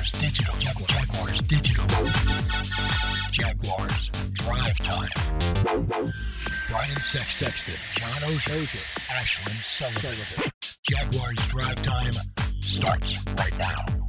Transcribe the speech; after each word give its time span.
Jaguars 0.00 0.12
Digital. 0.12 0.54
Jaguars 0.86 1.42
Digital. 1.42 1.84
Jaguars 3.30 4.08
Drive 4.32 4.78
Time. 4.78 5.08
Brian 6.70 7.00
Sexton, 7.00 7.74
John 7.94 8.30
Oehser, 8.30 8.80
Ashlyn 9.10 9.60
Sullivan. 9.60 10.50
Jaguars 10.88 11.46
Drive 11.48 11.82
Time 11.82 12.12
starts 12.60 13.22
right 13.36 13.58
now. 13.58 14.00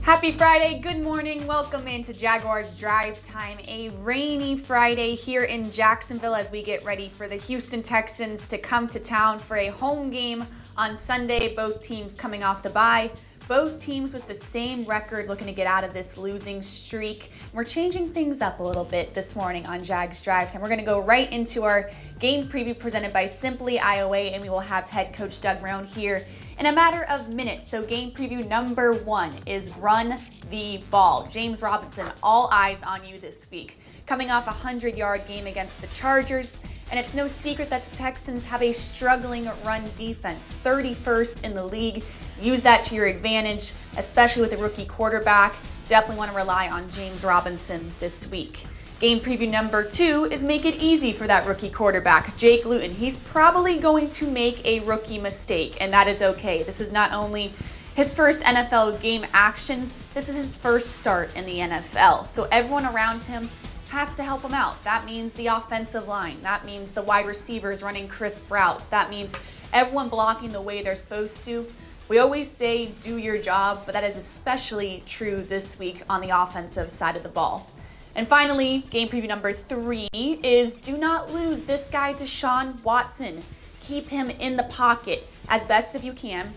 Happy 0.00 0.32
Friday. 0.32 0.80
Good 0.80 1.00
morning. 1.00 1.46
Welcome 1.46 1.86
into 1.86 2.14
Jaguars 2.14 2.76
Drive 2.76 3.22
Time. 3.24 3.58
A 3.68 3.90
rainy 4.00 4.56
Friday 4.56 5.14
here 5.14 5.44
in 5.44 5.70
Jacksonville 5.70 6.34
as 6.34 6.50
we 6.50 6.62
get 6.62 6.82
ready 6.82 7.10
for 7.10 7.28
the 7.28 7.36
Houston 7.36 7.82
Texans 7.82 8.48
to 8.48 8.56
come 8.56 8.88
to 8.88 9.00
town 9.00 9.38
for 9.38 9.58
a 9.58 9.66
home 9.68 10.08
game 10.08 10.46
on 10.78 10.96
Sunday. 10.96 11.54
Both 11.54 11.82
teams 11.82 12.14
coming 12.14 12.42
off 12.42 12.62
the 12.62 12.70
bye. 12.70 13.10
Both 13.46 13.78
teams 13.78 14.14
with 14.14 14.26
the 14.26 14.34
same 14.34 14.84
record 14.86 15.28
looking 15.28 15.46
to 15.48 15.52
get 15.52 15.66
out 15.66 15.84
of 15.84 15.92
this 15.92 16.16
losing 16.16 16.62
streak. 16.62 17.30
We're 17.52 17.64
changing 17.64 18.10
things 18.14 18.40
up 18.40 18.58
a 18.60 18.62
little 18.62 18.86
bit 18.86 19.12
this 19.12 19.36
morning 19.36 19.66
on 19.66 19.84
Jags 19.84 20.22
Drive 20.22 20.50
Time. 20.50 20.62
We're 20.62 20.68
going 20.68 20.80
to 20.80 20.86
go 20.86 21.00
right 21.00 21.30
into 21.30 21.62
our 21.64 21.90
game 22.18 22.46
preview 22.46 22.78
presented 22.78 23.12
by 23.12 23.26
Simply 23.26 23.76
IOA, 23.76 24.32
and 24.32 24.42
we 24.42 24.48
will 24.48 24.60
have 24.60 24.86
head 24.86 25.12
coach 25.12 25.42
Doug 25.42 25.58
Marrone 25.58 25.84
here 25.84 26.24
in 26.58 26.66
a 26.66 26.72
matter 26.72 27.04
of 27.10 27.34
minutes. 27.34 27.68
So, 27.68 27.84
game 27.84 28.12
preview 28.12 28.48
number 28.48 28.94
one 28.94 29.30
is 29.44 29.76
run 29.76 30.18
the 30.48 30.82
ball. 30.90 31.26
James 31.26 31.60
Robinson, 31.60 32.06
all 32.22 32.48
eyes 32.50 32.82
on 32.82 33.06
you 33.06 33.18
this 33.18 33.50
week. 33.50 33.78
Coming 34.06 34.30
off 34.30 34.46
a 34.46 34.52
100 34.52 34.96
yard 34.96 35.20
game 35.28 35.46
against 35.46 35.78
the 35.82 35.86
Chargers, 35.88 36.62
and 36.90 36.98
it's 36.98 37.14
no 37.14 37.26
secret 37.26 37.68
that 37.68 37.82
the 37.84 37.96
Texans 37.96 38.46
have 38.46 38.62
a 38.62 38.72
struggling 38.72 39.46
run 39.66 39.84
defense, 39.98 40.58
31st 40.64 41.44
in 41.44 41.54
the 41.54 41.64
league. 41.64 42.02
Use 42.40 42.62
that 42.62 42.82
to 42.84 42.94
your 42.94 43.06
advantage, 43.06 43.72
especially 43.96 44.42
with 44.42 44.52
a 44.52 44.56
rookie 44.56 44.86
quarterback. 44.86 45.54
Definitely 45.86 46.18
want 46.18 46.30
to 46.30 46.36
rely 46.36 46.68
on 46.68 46.88
James 46.90 47.24
Robinson 47.24 47.92
this 48.00 48.30
week. 48.30 48.66
Game 49.00 49.20
preview 49.20 49.50
number 49.50 49.84
two 49.84 50.28
is 50.30 50.42
make 50.44 50.64
it 50.64 50.76
easy 50.76 51.12
for 51.12 51.26
that 51.26 51.46
rookie 51.46 51.68
quarterback, 51.68 52.36
Jake 52.36 52.64
Luton. 52.64 52.90
He's 52.90 53.16
probably 53.18 53.78
going 53.78 54.08
to 54.10 54.26
make 54.26 54.64
a 54.64 54.80
rookie 54.80 55.18
mistake, 55.18 55.76
and 55.80 55.92
that 55.92 56.08
is 56.08 56.22
okay. 56.22 56.62
This 56.62 56.80
is 56.80 56.92
not 56.92 57.12
only 57.12 57.52
his 57.94 58.14
first 58.14 58.40
NFL 58.42 59.00
game 59.00 59.26
action, 59.32 59.90
this 60.14 60.28
is 60.28 60.36
his 60.36 60.56
first 60.56 60.96
start 60.96 61.34
in 61.36 61.44
the 61.44 61.58
NFL. 61.58 62.26
So 62.26 62.48
everyone 62.50 62.86
around 62.86 63.22
him 63.22 63.48
has 63.90 64.12
to 64.14 64.22
help 64.22 64.42
him 64.42 64.54
out. 64.54 64.82
That 64.84 65.04
means 65.04 65.32
the 65.34 65.48
offensive 65.48 66.08
line. 66.08 66.38
That 66.40 66.64
means 66.64 66.92
the 66.92 67.02
wide 67.02 67.26
receivers 67.26 67.82
running 67.82 68.08
crisp 68.08 68.50
routes. 68.50 68.86
That 68.86 69.10
means 69.10 69.36
everyone 69.72 70.08
blocking 70.08 70.50
the 70.50 70.60
way 70.60 70.82
they're 70.82 70.94
supposed 70.94 71.44
to. 71.44 71.66
We 72.06 72.18
always 72.18 72.50
say 72.50 72.86
do 73.00 73.16
your 73.16 73.38
job, 73.38 73.84
but 73.86 73.92
that 73.92 74.04
is 74.04 74.18
especially 74.18 75.02
true 75.06 75.42
this 75.42 75.78
week 75.78 76.02
on 76.10 76.20
the 76.20 76.28
offensive 76.38 76.90
side 76.90 77.16
of 77.16 77.22
the 77.22 77.30
ball. 77.30 77.70
And 78.14 78.28
finally, 78.28 78.84
game 78.90 79.08
preview 79.08 79.26
number 79.26 79.54
three 79.54 80.08
is 80.12 80.74
do 80.74 80.98
not 80.98 81.32
lose 81.32 81.62
this 81.62 81.88
guy 81.88 82.12
to 82.12 82.26
Sean 82.26 82.74
Watson. 82.84 83.42
Keep 83.80 84.08
him 84.08 84.28
in 84.28 84.54
the 84.54 84.64
pocket 84.64 85.26
as 85.48 85.64
best 85.64 85.94
as 85.94 86.04
you 86.04 86.12
can. 86.12 86.52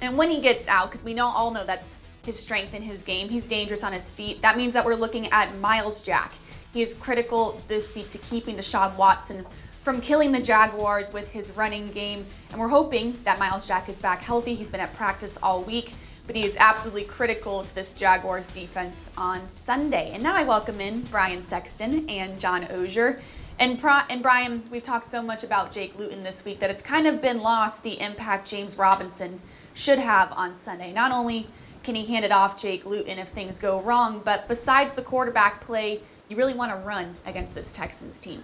And 0.00 0.16
when 0.16 0.30
he 0.30 0.40
gets 0.40 0.66
out, 0.68 0.90
because 0.90 1.04
we 1.04 1.12
know 1.12 1.26
all 1.26 1.50
know 1.50 1.64
that's 1.64 1.98
his 2.24 2.38
strength 2.38 2.72
in 2.72 2.80
his 2.80 3.02
game, 3.02 3.28
he's 3.28 3.44
dangerous 3.44 3.84
on 3.84 3.92
his 3.92 4.10
feet. 4.10 4.40
That 4.40 4.56
means 4.56 4.72
that 4.72 4.86
we're 4.86 4.94
looking 4.94 5.28
at 5.28 5.54
Myles 5.58 6.00
Jack. 6.00 6.32
He 6.72 6.80
is 6.80 6.94
critical 6.94 7.60
this 7.68 7.94
week 7.94 8.08
to 8.10 8.18
keeping 8.18 8.56
Deshaun 8.56 8.96
Watson 8.96 9.44
from 9.88 10.02
killing 10.02 10.30
the 10.32 10.42
Jaguars 10.42 11.14
with 11.14 11.32
his 11.32 11.56
running 11.56 11.90
game. 11.92 12.26
And 12.50 12.60
we're 12.60 12.68
hoping 12.68 13.16
that 13.24 13.38
Myles 13.38 13.66
Jack 13.66 13.88
is 13.88 13.96
back 13.96 14.20
healthy. 14.20 14.54
He's 14.54 14.68
been 14.68 14.82
at 14.82 14.92
practice 14.92 15.38
all 15.42 15.62
week 15.62 15.94
but 16.26 16.36
he 16.36 16.44
is 16.44 16.58
absolutely 16.58 17.04
critical 17.04 17.64
to 17.64 17.74
this 17.74 17.94
Jaguars 17.94 18.48
defense 18.48 19.10
on 19.16 19.48
Sunday. 19.48 20.10
And 20.12 20.22
now 20.22 20.36
I 20.36 20.44
welcome 20.44 20.78
in 20.78 21.00
Brian 21.04 21.42
Sexton 21.42 22.06
and 22.10 22.38
John 22.38 22.64
Oehser. 22.64 23.18
And, 23.58 23.78
Pro- 23.78 24.02
and 24.10 24.22
Brian, 24.22 24.62
we've 24.70 24.82
talked 24.82 25.10
so 25.10 25.22
much 25.22 25.42
about 25.42 25.72
Jake 25.72 25.98
Luton 25.98 26.22
this 26.22 26.44
week 26.44 26.58
that 26.58 26.68
it's 26.68 26.82
kind 26.82 27.06
of 27.06 27.22
been 27.22 27.40
lost 27.40 27.82
the 27.82 27.98
impact 27.98 28.46
James 28.46 28.76
Robinson 28.76 29.40
should 29.72 29.98
have 29.98 30.30
on 30.32 30.54
Sunday. 30.54 30.92
Not 30.92 31.12
only 31.12 31.46
can 31.82 31.94
he 31.94 32.04
hand 32.04 32.26
it 32.26 32.30
off 32.30 32.60
Jake 32.60 32.84
Luton 32.84 33.18
if 33.18 33.28
things 33.28 33.58
go 33.58 33.80
wrong, 33.80 34.20
but 34.22 34.48
besides 34.48 34.94
the 34.94 35.02
quarterback 35.02 35.62
play, 35.62 36.00
you 36.28 36.36
really 36.36 36.52
want 36.52 36.72
to 36.72 36.86
run 36.86 37.16
against 37.24 37.54
this 37.54 37.72
Texans 37.72 38.20
team. 38.20 38.42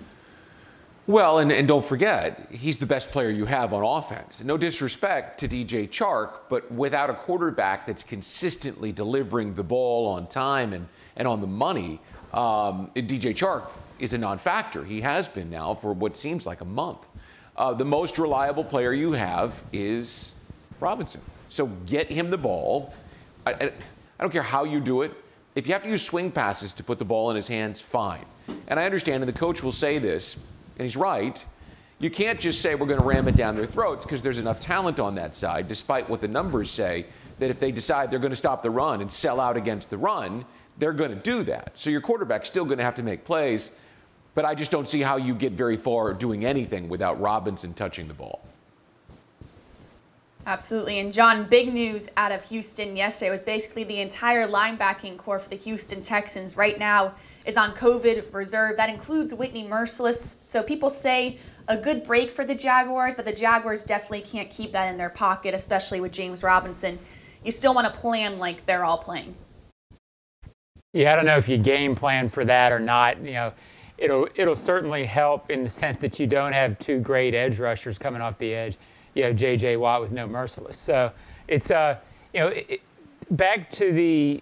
Well, 1.07 1.41
and, 1.41 1.53
and 1.53 1.69
don't 1.69 1.85
forget, 1.85 2.49
he's 2.51 2.79
the 2.79 2.87
best 2.87 3.11
player 3.11 3.29
you 3.29 3.45
have 3.45 3.75
on 3.75 3.83
offense. 3.83 4.41
No 4.43 4.57
disrespect 4.57 5.39
to 5.41 5.49
DJ 5.49 5.87
Chark, 5.87 6.31
but 6.49 6.71
without 6.73 7.11
a 7.11 7.15
quarterback 7.15 7.87
that's 7.87 8.03
consistently 8.03 8.91
delivering 8.91 9.53
the 9.53 9.63
ball 9.63 10.07
on 10.07 10.27
time 10.27 10.73
and, 10.73 10.89
and 11.17 11.29
on 11.29 11.43
the 11.43 11.47
money, 11.47 12.01
um, 12.33 12.91
DJ 12.97 13.37
Chark 13.37 13.69
is 13.99 14.15
a 14.15 14.19
non 14.19 14.39
factor. 14.39 14.83
He 14.83 14.99
has 15.03 15.29
been 15.29 15.51
now 15.51 15.75
for 15.75 15.93
what 15.93 16.17
seems 16.17 16.47
like 16.47 16.63
a 16.63 16.65
month. 16.65 17.07
Uh, 17.59 17.75
the 17.75 17.85
most 17.85 18.17
reliable 18.17 18.65
player 18.65 18.95
you 18.95 19.13
have 19.13 19.63
is 19.75 20.33
Robinson. 20.81 21.21
So 21.51 21.67
get 21.85 22.11
him 22.11 22.31
the 22.31 22.39
ball. 22.39 22.95
I, 23.47 23.53
I, 23.53 23.65
I 23.65 24.23
don't 24.23 24.31
care 24.31 24.43
how 24.43 24.65
you 24.65 24.81
do 24.81 25.03
it. 25.03 25.13
If 25.55 25.67
you 25.67 25.75
have 25.75 25.83
to 25.83 25.91
use 25.91 26.03
swing 26.03 26.31
passes 26.31 26.73
to 26.73 26.83
put 26.83 26.99
the 26.99 27.05
ball 27.05 27.29
in 27.29 27.37
his 27.37 27.47
hands, 27.47 27.79
fine. 27.79 28.25
And 28.69 28.81
I 28.81 28.87
understand, 28.87 29.23
and 29.23 29.29
the 29.29 29.39
coach 29.39 29.63
will 29.63 29.71
say 29.71 29.99
this 29.99 30.39
and 30.79 30.85
he's 30.85 30.97
right, 30.97 31.45
you 31.99 32.11
can't 32.11 32.39
just 32.41 32.61
say 32.61 32.75
we're 32.75 32.87
going 32.87 33.01
to 33.01 33.07
ram 33.07 33.29
it 33.29 33.37
down 33.37 33.55
their 33.55 33.67
throats 33.67 34.05
because 34.05 34.21
there's 34.21 34.39
enough 34.39 34.59
talent 34.59 35.01
on 35.01 35.15
that 35.15 35.35
side, 35.35 35.69
despite 35.69 36.09
what 36.09 36.21
the 36.21 36.29
numbers 36.29 36.71
say, 36.71 37.07
that 37.39 37.51
if 37.51 37.61
they 37.61 37.73
decide 37.73 38.11
they're 38.11 38.19
going 38.19 38.31
to 38.31 38.37
stop 38.37 38.63
the 38.63 38.71
run 38.71 39.01
and 39.01 39.11
sell 39.11 39.41
out 39.41 39.57
against 39.57 39.91
the 39.91 39.99
run, 39.99 40.45
they're 40.79 40.93
going 40.93 41.11
to 41.11 41.17
do 41.17 41.45
that. 41.45 41.73
So 41.75 41.91
your 41.91 42.01
quarterback's 42.01 42.49
still 42.49 42.65
going 42.65 42.79
to 42.79 42.85
have 42.85 42.97
to 42.97 43.03
make 43.03 43.25
plays, 43.25 43.71
but 44.35 44.45
I 44.45 44.55
just 44.55 44.73
don't 44.73 44.89
see 44.89 45.01
how 45.01 45.17
you 45.17 45.35
get 45.35 45.53
very 45.53 45.77
far 45.77 46.13
doing 46.13 46.45
anything 46.45 46.89
without 46.89 47.21
Robinson 47.21 47.73
touching 47.75 48.09
the 48.09 48.15
ball. 48.15 48.45
Absolutely. 50.47 50.99
And 50.99 51.13
John, 51.13 51.45
big 51.45 51.73
news 51.73 52.09
out 52.17 52.33
of 52.33 52.45
Houston 52.45 52.97
yesterday 52.97 53.31
was 53.31 53.41
basically 53.41 53.85
the 53.85 54.01
entire 54.01 54.47
linebacking 54.47 55.17
corps 55.17 55.39
for 55.39 55.49
the 55.49 55.57
Houston 55.57 56.03
Texans 56.03 56.57
right 56.57 56.79
now 56.79 57.15
is 57.45 57.57
on 57.57 57.73
COVID 57.73 58.33
reserve. 58.33 58.77
That 58.77 58.89
includes 58.89 59.35
Whitney 59.35 59.65
Mercilus. 59.65 60.43
So 60.43 60.63
people 60.63 60.91
say 60.91 61.39
a 61.69 61.77
good 61.77 62.05
break 62.05 62.31
for 62.31 62.45
the 62.45 62.55
Jaguars, 62.55 63.15
but 63.15 63.25
the 63.25 63.33
Jaguars 63.33 63.85
definitely 63.85 64.23
can't 64.23 64.51
keep 64.51 64.73
that 64.73 64.91
in 64.91 64.99
their 64.99 65.11
pocket, 65.11 65.55
especially 65.55 66.01
with 66.01 66.13
James 66.13 66.43
Robinson. 66.43 66.99
You 67.45 67.53
still 67.53 67.75
want 67.75 67.93
to 67.93 68.01
plan 68.01 68.39
like 68.39 68.65
they're 68.67 68.85
all 68.85 68.99
playing. 68.99 69.35
Yeah, 70.93 71.13
I 71.13 71.17
don't 71.17 71.27
know 71.27 71.37
if 71.37 71.49
you 71.49 71.59
game 71.59 71.95
plan 71.95 72.29
for 72.29 72.45
that 72.45 72.73
or 72.73 72.79
not. 72.79 73.19
You 73.19 73.33
know, 73.33 73.53
it'll 73.99 74.29
it'll 74.37 74.57
certainly 74.57 75.05
help 75.05 75.51
in 75.51 75.65
the 75.65 75.69
sense 75.69 75.97
that 75.99 76.19
you 76.19 76.27
don't 76.27 76.53
have 76.53 76.79
two 76.79 77.01
great 77.01 77.35
edge 77.35 77.59
rushers 77.59 77.99
coming 77.99 78.23
off 78.23 78.39
the 78.39 78.55
edge. 78.55 78.77
You 79.15 79.25
have 79.25 79.37
J.J. 79.37 79.77
Watt 79.77 80.01
with 80.01 80.13
no 80.13 80.27
Mercilus. 80.27 80.75
So 80.75 81.13
it's 81.49 81.71
uh 81.71 81.99
you 82.33 82.41
know 82.41 82.49
it, 82.49 82.81
back 83.33 83.71
to 83.73 83.93
the 83.93 84.41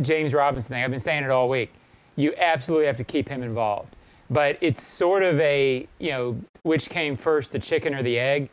James 0.00 0.32
Robinson 0.32 0.74
thing. 0.74 0.84
I've 0.84 0.90
been 0.90 1.00
saying 1.00 1.22
it 1.22 1.30
all 1.30 1.48
week 1.48 1.70
you 2.16 2.34
absolutely 2.38 2.86
have 2.86 2.96
to 2.96 3.04
keep 3.04 3.28
him 3.28 3.42
involved. 3.42 3.96
But 4.30 4.58
it's 4.60 4.82
sort 4.82 5.22
of 5.22 5.40
a, 5.40 5.88
you 5.98 6.10
know, 6.10 6.40
which 6.62 6.88
came 6.88 7.16
first, 7.16 7.52
the 7.52 7.58
chicken 7.58 7.94
or 7.94 8.02
the 8.02 8.18
egg? 8.18 8.48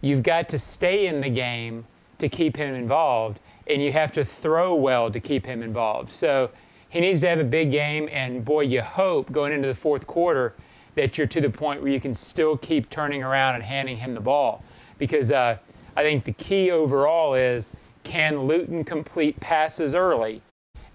You've 0.00 0.22
got 0.22 0.48
to 0.48 0.58
stay 0.58 1.06
in 1.06 1.20
the 1.20 1.30
game 1.30 1.84
to 2.18 2.28
keep 2.28 2.56
him 2.56 2.74
involved, 2.74 3.40
and 3.66 3.82
you 3.82 3.92
have 3.92 4.12
to 4.12 4.24
throw 4.24 4.74
well 4.74 5.10
to 5.10 5.20
keep 5.20 5.44
him 5.46 5.62
involved. 5.62 6.10
So 6.10 6.50
he 6.88 7.00
needs 7.00 7.20
to 7.20 7.28
have 7.28 7.38
a 7.38 7.44
big 7.44 7.70
game, 7.70 8.08
and 8.10 8.44
boy, 8.44 8.62
you 8.62 8.82
hope 8.82 9.30
going 9.30 9.52
into 9.52 9.68
the 9.68 9.74
fourth 9.74 10.06
quarter 10.06 10.54
that 10.96 11.16
you're 11.16 11.26
to 11.28 11.40
the 11.40 11.50
point 11.50 11.80
where 11.80 11.92
you 11.92 12.00
can 12.00 12.14
still 12.14 12.56
keep 12.56 12.90
turning 12.90 13.22
around 13.22 13.54
and 13.54 13.64
handing 13.64 13.96
him 13.96 14.14
the 14.14 14.20
ball. 14.20 14.64
Because 14.98 15.30
uh, 15.30 15.56
I 15.96 16.02
think 16.02 16.24
the 16.24 16.32
key 16.32 16.70
overall 16.70 17.34
is 17.34 17.70
can 18.02 18.40
Luton 18.40 18.82
complete 18.82 19.38
passes 19.38 19.94
early? 19.94 20.42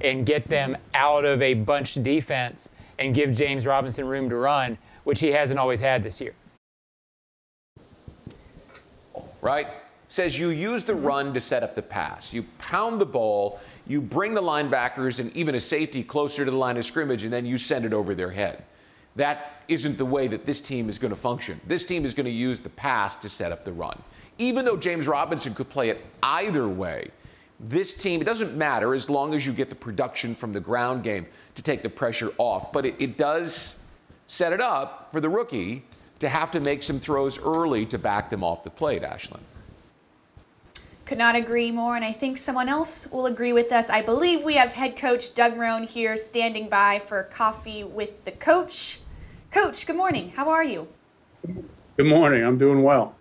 And 0.02 0.26
get 0.26 0.46
them 0.46 0.78
out 0.94 1.26
of 1.26 1.42
a 1.42 1.54
bunch 1.54 1.96
defense 1.96 2.70
and 3.00 3.14
give 3.14 3.34
James 3.34 3.66
Robinson 3.66 4.08
room 4.08 4.30
to 4.30 4.36
run, 4.36 4.78
which 5.04 5.20
he 5.20 5.28
hasn't 5.28 5.60
always 5.60 5.80
had 5.80 6.04
this 6.04 6.20
year. 6.20 6.34
Right? 9.42 9.68
Says 10.08 10.38
you 10.38 10.50
use 10.50 10.84
the 10.84 10.96
run 10.96 11.34
to 11.34 11.42
set 11.42 11.64
up 11.64 11.76
the 11.76 11.82
pass. 11.82 12.32
You 12.32 12.44
pound 12.58 13.02
the 13.02 13.06
ball, 13.06 13.60
you 13.88 14.02
bring 14.02 14.34
the 14.34 14.42
linebackers 14.42 15.20
and 15.20 15.36
even 15.36 15.56
a 15.56 15.60
safety 15.60 16.04
closer 16.04 16.46
to 16.46 16.52
the 16.52 16.58
line 16.58 16.78
of 16.78 16.86
scrimmage, 16.86 17.24
and 17.24 17.34
then 17.34 17.46
you 17.46 17.58
send 17.58 17.86
it 17.86 17.94
over 17.94 18.16
their 18.16 18.32
head. 18.32 18.64
That 19.16 19.64
isn't 19.68 19.98
the 19.98 20.06
way 20.06 20.28
that 20.28 20.46
this 20.46 20.62
team 20.62 20.90
is 20.90 21.00
going 21.00 21.14
to 21.14 21.20
function. 21.20 21.60
This 21.68 21.86
team 21.86 22.06
is 22.06 22.14
going 22.14 22.26
to 22.26 22.32
use 22.32 22.60
the 22.60 22.70
pass 22.70 23.16
to 23.18 23.30
set 23.30 23.52
up 23.52 23.66
the 23.66 23.72
run. 23.72 24.02
Even 24.38 24.66
though 24.66 24.78
James 24.78 25.08
Robinson 25.08 25.54
could 25.54 25.70
play 25.70 25.90
it 25.90 26.06
either 26.24 26.68
way, 26.68 27.10
this 27.60 27.94
team, 27.94 28.22
it 28.22 28.26
doesn't 28.26 28.56
matter 28.56 28.94
as 28.94 29.10
long 29.10 29.34
as 29.34 29.46
you 29.46 29.54
get 29.54 29.70
the 29.70 29.76
production 29.76 30.36
from 30.36 30.52
the 30.52 30.60
ground 30.60 31.04
game 31.04 31.26
to 31.56 31.62
take 31.62 31.84
the 31.84 31.90
pressure 31.90 32.32
off. 32.38 32.72
But 32.72 32.86
it, 32.86 32.96
it 33.00 33.18
does 33.18 33.80
set 34.28 34.54
it 34.54 34.62
up 34.62 35.10
for 35.12 35.22
the 35.22 35.30
rookie 35.30 35.84
to 36.20 36.30
have 36.30 36.52
to 36.52 36.60
make 36.62 36.84
some 36.84 37.00
throws 37.00 37.40
early 37.40 37.86
to 37.86 37.98
back 37.98 38.30
them 38.30 38.44
off 38.44 38.64
the 38.64 38.70
plate, 38.70 39.04
Ashlyn. 39.04 39.40
Could 41.06 41.18
not 41.20 41.36
agree 41.36 41.70
more, 41.70 41.96
and 41.96 42.04
I 42.04 42.12
think 42.12 42.38
someone 42.38 42.68
else 42.68 43.08
will 43.12 43.28
agree 43.28 43.54
with 43.54 43.72
us. 43.72 43.90
I 43.92 44.02
believe 44.02 44.44
we 44.44 44.56
have 44.56 44.74
head 44.74 44.98
coach 44.98 45.36
Doug 45.36 45.54
Marrone 45.54 45.88
here 45.88 46.18
standing 46.18 46.68
by 46.68 46.98
for 46.98 47.24
coffee 47.24 47.84
with 47.84 48.26
the 48.26 48.32
coach. 48.32 49.02
Coach, 49.52 49.86
good 49.86 49.96
morning. 49.96 50.32
How 50.36 50.50
are 50.50 50.64
you? 50.64 50.88
Good 51.96 52.08
morning. 52.08 52.44
I'm 52.44 52.58
doing 52.58 52.82
well. 52.82 53.16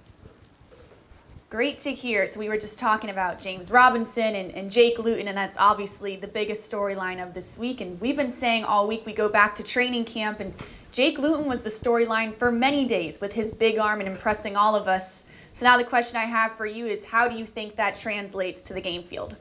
Great 1.54 1.78
to 1.78 1.94
hear. 1.94 2.26
So, 2.26 2.40
we 2.40 2.48
were 2.48 2.58
just 2.58 2.80
talking 2.80 3.10
about 3.10 3.38
James 3.38 3.70
Robinson 3.70 4.34
and, 4.34 4.50
and 4.56 4.68
Jake 4.68 4.98
Luton, 4.98 5.28
and 5.28 5.38
that's 5.38 5.56
obviously 5.56 6.16
the 6.16 6.26
biggest 6.26 6.68
storyline 6.68 7.22
of 7.22 7.32
this 7.32 7.56
week. 7.56 7.80
And 7.80 8.00
we've 8.00 8.16
been 8.16 8.32
saying 8.32 8.64
all 8.64 8.88
week 8.88 9.06
we 9.06 9.12
go 9.12 9.28
back 9.28 9.54
to 9.54 9.62
training 9.62 10.04
camp, 10.04 10.40
and 10.40 10.52
Jake 10.90 11.16
Luton 11.16 11.46
was 11.46 11.60
the 11.60 11.70
storyline 11.70 12.34
for 12.34 12.50
many 12.50 12.84
days 12.86 13.20
with 13.20 13.32
his 13.32 13.54
big 13.54 13.78
arm 13.78 14.00
and 14.00 14.08
impressing 14.08 14.56
all 14.56 14.74
of 14.74 14.88
us. 14.88 15.28
So, 15.52 15.64
now 15.64 15.76
the 15.76 15.84
question 15.84 16.16
I 16.16 16.24
have 16.24 16.56
for 16.56 16.66
you 16.66 16.86
is 16.86 17.04
how 17.04 17.28
do 17.28 17.36
you 17.36 17.46
think 17.46 17.76
that 17.76 17.94
translates 17.94 18.60
to 18.62 18.74
the 18.74 18.80
game 18.80 19.04
field? 19.04 19.36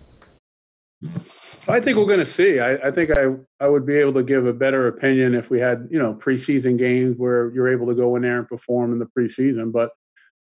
I 1.68 1.80
think 1.80 1.98
we're 1.98 2.06
going 2.06 2.24
to 2.24 2.32
see. 2.32 2.60
I, 2.60 2.76
I, 2.76 2.92
think 2.92 3.10
I, 3.18 3.34
I 3.60 3.68
would 3.68 3.88
be 3.88 3.96
able 3.96 4.14
to 4.14 4.24
give 4.24 4.46
a 4.46 4.54
better 4.54 4.88
opinion 4.88 5.34
if 5.34 5.50
we 5.50 5.60
had, 5.60 5.88
you 5.90 5.98
know, 5.98 6.14
preseason 6.14 6.78
games 6.78 7.18
where 7.18 7.50
you're 7.56 7.74
able 7.74 7.88
to 7.88 7.96
go 7.96 8.16
in 8.18 8.22
there 8.22 8.38
and 8.38 8.48
perform 8.48 8.94
in 8.94 9.00
the 9.00 9.08
preseason. 9.18 9.72
But, 9.72 9.90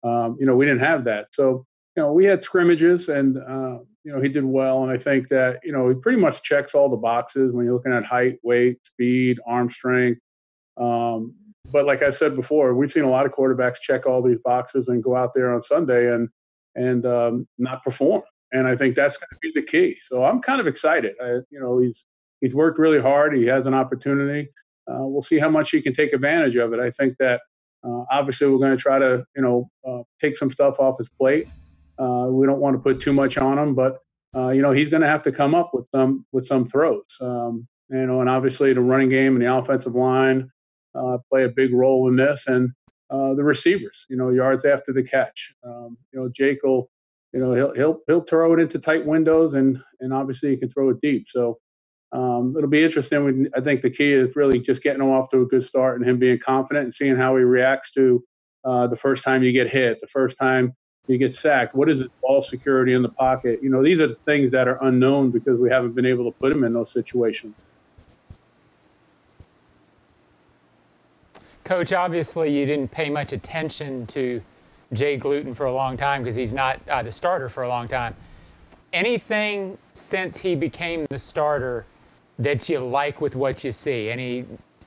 um, 0.03 0.37
you 0.39 0.45
know, 0.45 0.55
we 0.55 0.65
didn't 0.65 0.81
have 0.81 1.03
that. 1.05 1.27
So, 1.31 1.65
you 1.95 2.03
know, 2.03 2.11
we 2.11 2.25
had 2.25 2.43
scrimmages 2.43 3.09
and, 3.09 3.37
uh, 3.37 3.79
you 4.03 4.11
know, 4.11 4.21
he 4.21 4.29
did 4.29 4.43
well. 4.43 4.83
And 4.83 4.91
I 4.91 4.97
think 4.97 5.29
that, 5.29 5.59
you 5.63 5.71
know, 5.71 5.89
he 5.89 5.95
pretty 5.95 6.19
much 6.19 6.43
checks 6.43 6.73
all 6.73 6.89
the 6.89 6.97
boxes 6.97 7.53
when 7.53 7.65
you're 7.65 7.75
looking 7.75 7.93
at 7.93 8.03
height, 8.03 8.39
weight, 8.43 8.79
speed, 8.85 9.39
arm 9.45 9.69
strength. 9.69 10.19
Um, 10.77 11.35
but 11.71 11.85
like 11.85 12.03
I 12.03 12.11
said 12.11 12.35
before, 12.35 12.73
we've 12.73 12.91
seen 12.91 13.03
a 13.03 13.09
lot 13.09 13.25
of 13.25 13.31
quarterbacks 13.31 13.79
check 13.81 14.05
all 14.05 14.21
these 14.21 14.39
boxes 14.43 14.87
and 14.89 15.03
go 15.03 15.15
out 15.15 15.33
there 15.33 15.53
on 15.53 15.63
Sunday 15.63 16.13
and, 16.13 16.27
and 16.75 17.05
um, 17.05 17.47
not 17.57 17.83
perform 17.83 18.23
and 18.53 18.67
I 18.67 18.77
think 18.77 18.95
that's 18.95 19.17
going 19.17 19.29
to 19.31 19.37
be 19.41 19.51
the 19.53 19.65
key. 19.65 19.97
So 20.03 20.23
I'm 20.23 20.41
kind 20.41 20.61
of 20.61 20.67
excited. 20.67 21.13
I, 21.21 21.39
you 21.49 21.59
know, 21.59 21.79
he's 21.79 22.05
he's 22.39 22.53
worked 22.53 22.79
really 22.79 23.01
hard. 23.01 23.35
He 23.35 23.45
has 23.45 23.65
an 23.65 23.73
opportunity. 23.73 24.49
Uh, 24.89 24.99
we'll 25.01 25.23
see 25.23 25.39
how 25.39 25.49
much 25.49 25.71
he 25.71 25.81
can 25.81 25.95
take 25.95 26.13
advantage 26.13 26.55
of 26.55 26.71
it. 26.73 26.79
I 26.79 26.91
think 26.91 27.15
that 27.19 27.41
uh, 27.83 28.05
obviously 28.11 28.47
we're 28.47 28.57
going 28.57 28.75
to 28.75 28.81
try 28.81 28.99
to 28.99 29.25
you 29.35 29.41
know 29.41 29.69
uh, 29.87 30.03
take 30.21 30.37
some 30.37 30.51
stuff 30.51 30.79
off 30.79 30.97
his 30.97 31.09
plate. 31.09 31.47
Uh, 31.99 32.27
we 32.29 32.47
don't 32.47 32.59
want 32.59 32.75
to 32.75 32.81
put 32.81 33.01
too 33.01 33.13
much 33.13 33.37
on 33.37 33.57
him, 33.57 33.75
but 33.75 33.99
uh, 34.35 34.49
you 34.49 34.61
know 34.61 34.71
he's 34.71 34.89
going 34.89 35.01
to 35.01 35.07
have 35.07 35.23
to 35.23 35.31
come 35.31 35.53
up 35.53 35.71
with 35.73 35.85
some 35.91 36.25
with 36.31 36.47
some 36.47 36.67
throws. 36.67 37.03
Um, 37.21 37.67
you 37.89 38.05
know, 38.05 38.21
and 38.21 38.29
obviously 38.29 38.73
the 38.73 38.81
running 38.81 39.09
game 39.09 39.35
and 39.35 39.41
the 39.41 39.53
offensive 39.53 39.95
line 39.95 40.49
uh, 40.95 41.17
play 41.29 41.43
a 41.43 41.49
big 41.49 41.73
role 41.73 42.07
in 42.07 42.15
this, 42.15 42.43
and 42.47 42.71
the 43.09 43.43
receivers. 43.43 44.05
You 44.09 44.17
know, 44.17 44.29
yards 44.29 44.65
after 44.65 44.93
the 44.93 45.03
catch. 45.03 45.53
Um, 45.63 45.97
you 46.11 46.19
know, 46.19 46.29
Jake 46.29 46.63
will 46.63 46.89
you 47.33 47.39
know 47.39 47.53
he'll 47.53 47.73
he'll 47.73 47.99
he'll 48.07 48.21
throw 48.21 48.53
it 48.53 48.59
into 48.59 48.79
tight 48.79 49.05
windows 49.05 49.55
and 49.55 49.77
and 49.99 50.13
obviously 50.13 50.51
he 50.51 50.57
can 50.57 50.71
throw 50.71 50.89
it 50.89 51.01
deep. 51.01 51.27
So 51.29 51.59
um, 52.13 52.53
it'll 52.55 52.69
be 52.69 52.83
interesting. 52.83 53.47
I 53.55 53.61
think 53.61 53.81
the 53.81 53.89
key 53.89 54.13
is 54.13 54.35
really 54.35 54.59
just 54.59 54.83
getting 54.83 55.01
him 55.01 55.09
off 55.09 55.31
to 55.31 55.41
a 55.41 55.45
good 55.45 55.65
start 55.65 55.99
and 55.99 56.07
him 56.07 56.19
being 56.19 56.39
confident 56.39 56.85
and 56.85 56.93
seeing 56.93 57.15
how 57.15 57.35
he 57.35 57.43
reacts 57.43 57.91
to 57.93 58.23
uh, 58.63 58.85
the 58.85 58.95
first 58.95 59.23
time 59.23 59.41
you 59.41 59.51
get 59.51 59.67
hit, 59.67 59.99
the 59.99 60.07
first 60.07 60.37
time 60.37 60.75
you 61.07 61.17
get 61.17 61.33
sacked. 61.35 61.73
What 61.73 61.89
is 61.89 61.99
his 61.99 62.09
ball 62.21 62.43
security 62.43 62.93
in 62.93 63.01
the 63.01 63.09
pocket? 63.09 63.59
You 63.63 63.71
know, 63.71 63.83
these 63.83 63.99
are 63.99 64.13
things 64.25 64.51
that 64.51 64.67
are 64.67 64.81
unknown 64.85 65.31
because 65.31 65.59
we 65.59 65.71
haven't 65.71 65.95
been 65.95 66.05
able 66.05 66.31
to 66.31 66.37
put 66.37 66.51
him 66.51 66.63
in 66.63 66.71
those 66.71 66.93
situations. 66.93 67.55
Coach, 71.63 71.93
obviously 71.93 72.57
you 72.57 72.65
didn't 72.67 72.91
pay 72.91 73.09
much 73.09 73.33
attention 73.33 74.05
to 74.07 74.41
Jake 74.91 75.25
Luton 75.25 75.55
for 75.55 75.65
a 75.65 75.73
long 75.73 75.97
time 75.97 76.21
because 76.21 76.35
he's 76.35 76.53
not 76.53 76.79
uh, 76.89 77.01
the 77.01 77.11
starter 77.11 77.49
for 77.49 77.63
a 77.63 77.67
long 77.67 77.87
time. 77.87 78.15
Anything 78.91 79.79
since 79.93 80.37
he 80.37 80.55
became 80.55 81.07
the 81.09 81.17
starter 81.17 81.85
that 82.39 82.67
you 82.69 82.79
like 82.79 83.21
with 83.21 83.35
what 83.35 83.63
you 83.63 83.71
see? 83.71 84.09
Any 84.09 84.45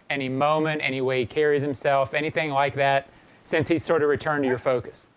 any 0.09 0.29
moment, 0.29 0.81
any 0.85 1.01
way 1.01 1.21
he 1.21 1.27
carries 1.27 1.63
himself, 1.63 2.15
anything 2.15 2.51
like 2.51 2.75
that 2.75 3.09
since 3.43 3.69
he's 3.69 3.85
sort 3.85 4.03
of 4.03 4.09
returned 4.09 4.45
to 4.45 4.49
your 4.49 4.59
focus? 4.59 5.09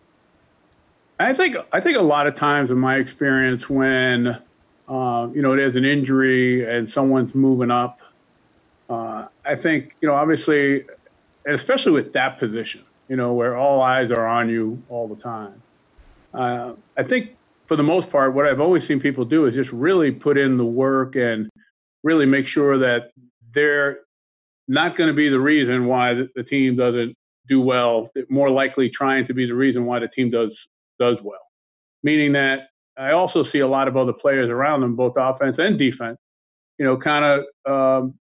I 1.19 1.33
think 1.33 1.57
I 1.73 1.81
think 1.81 1.97
a 1.97 2.01
lot 2.01 2.27
of 2.27 2.35
times 2.35 2.71
in 2.71 2.77
my 2.77 2.95
experience 2.95 3.69
when 3.69 4.27
uh, 4.87 5.27
you 5.33 5.41
know 5.41 5.55
there's 5.55 5.75
an 5.75 5.85
injury 5.85 6.69
and 6.69 6.89
someone's 6.91 7.35
moving 7.35 7.71
up, 7.71 7.99
uh, 8.89 9.27
I 9.45 9.55
think 9.55 9.95
you 10.01 10.07
know 10.07 10.15
obviously, 10.15 10.85
especially 11.45 11.91
with 11.91 12.13
that 12.13 12.39
position, 12.39 12.83
you 13.09 13.15
know, 13.15 13.33
where 13.33 13.57
all 13.57 13.81
eyes 13.81 14.11
are 14.11 14.25
on 14.25 14.49
you 14.49 14.81
all 14.89 15.07
the 15.07 15.21
time. 15.21 15.61
Uh, 16.33 16.73
I 16.95 17.03
think 17.03 17.35
for 17.67 17.75
the 17.75 17.83
most 17.83 18.09
part, 18.09 18.33
what 18.33 18.45
I've 18.45 18.61
always 18.61 18.87
seen 18.87 18.99
people 18.99 19.25
do 19.25 19.45
is 19.45 19.53
just 19.53 19.71
really 19.71 20.11
put 20.11 20.37
in 20.37 20.57
the 20.57 20.65
work 20.65 21.15
and 21.15 21.51
really 22.03 22.25
make 22.25 22.47
sure 22.47 22.77
that 22.79 23.11
they're 23.53 23.99
not 24.67 24.97
going 24.97 25.07
to 25.07 25.13
be 25.13 25.29
the 25.29 25.39
reason 25.39 25.85
why 25.85 26.13
the, 26.35 26.43
team 26.43 26.75
doesn't 26.75 27.15
do 27.47 27.61
well. 27.61 28.09
More 28.29 28.49
likely, 28.49 28.89
trying 28.89 29.25
to 29.27 29.33
be 29.33 29.45
the 29.45 29.55
reason 29.55 29.85
why 29.85 29.99
the 29.99 30.07
team 30.07 30.29
does 30.29 30.57
does 30.99 31.17
well. 31.23 31.39
Meaning 32.03 32.33
that 32.33 32.69
I 32.97 33.11
also 33.11 33.43
see 33.43 33.59
a 33.59 33.67
lot 33.67 33.87
of 33.87 33.97
other 33.97 34.13
players 34.13 34.49
around 34.49 34.81
them, 34.81 34.95
both 34.95 35.13
offense 35.17 35.57
and 35.59 35.77
defense, 35.79 36.17
you 36.77 36.85
know, 36.85 36.97
kind 36.97 37.25
of, 37.25 38.03
um, 38.03 38.13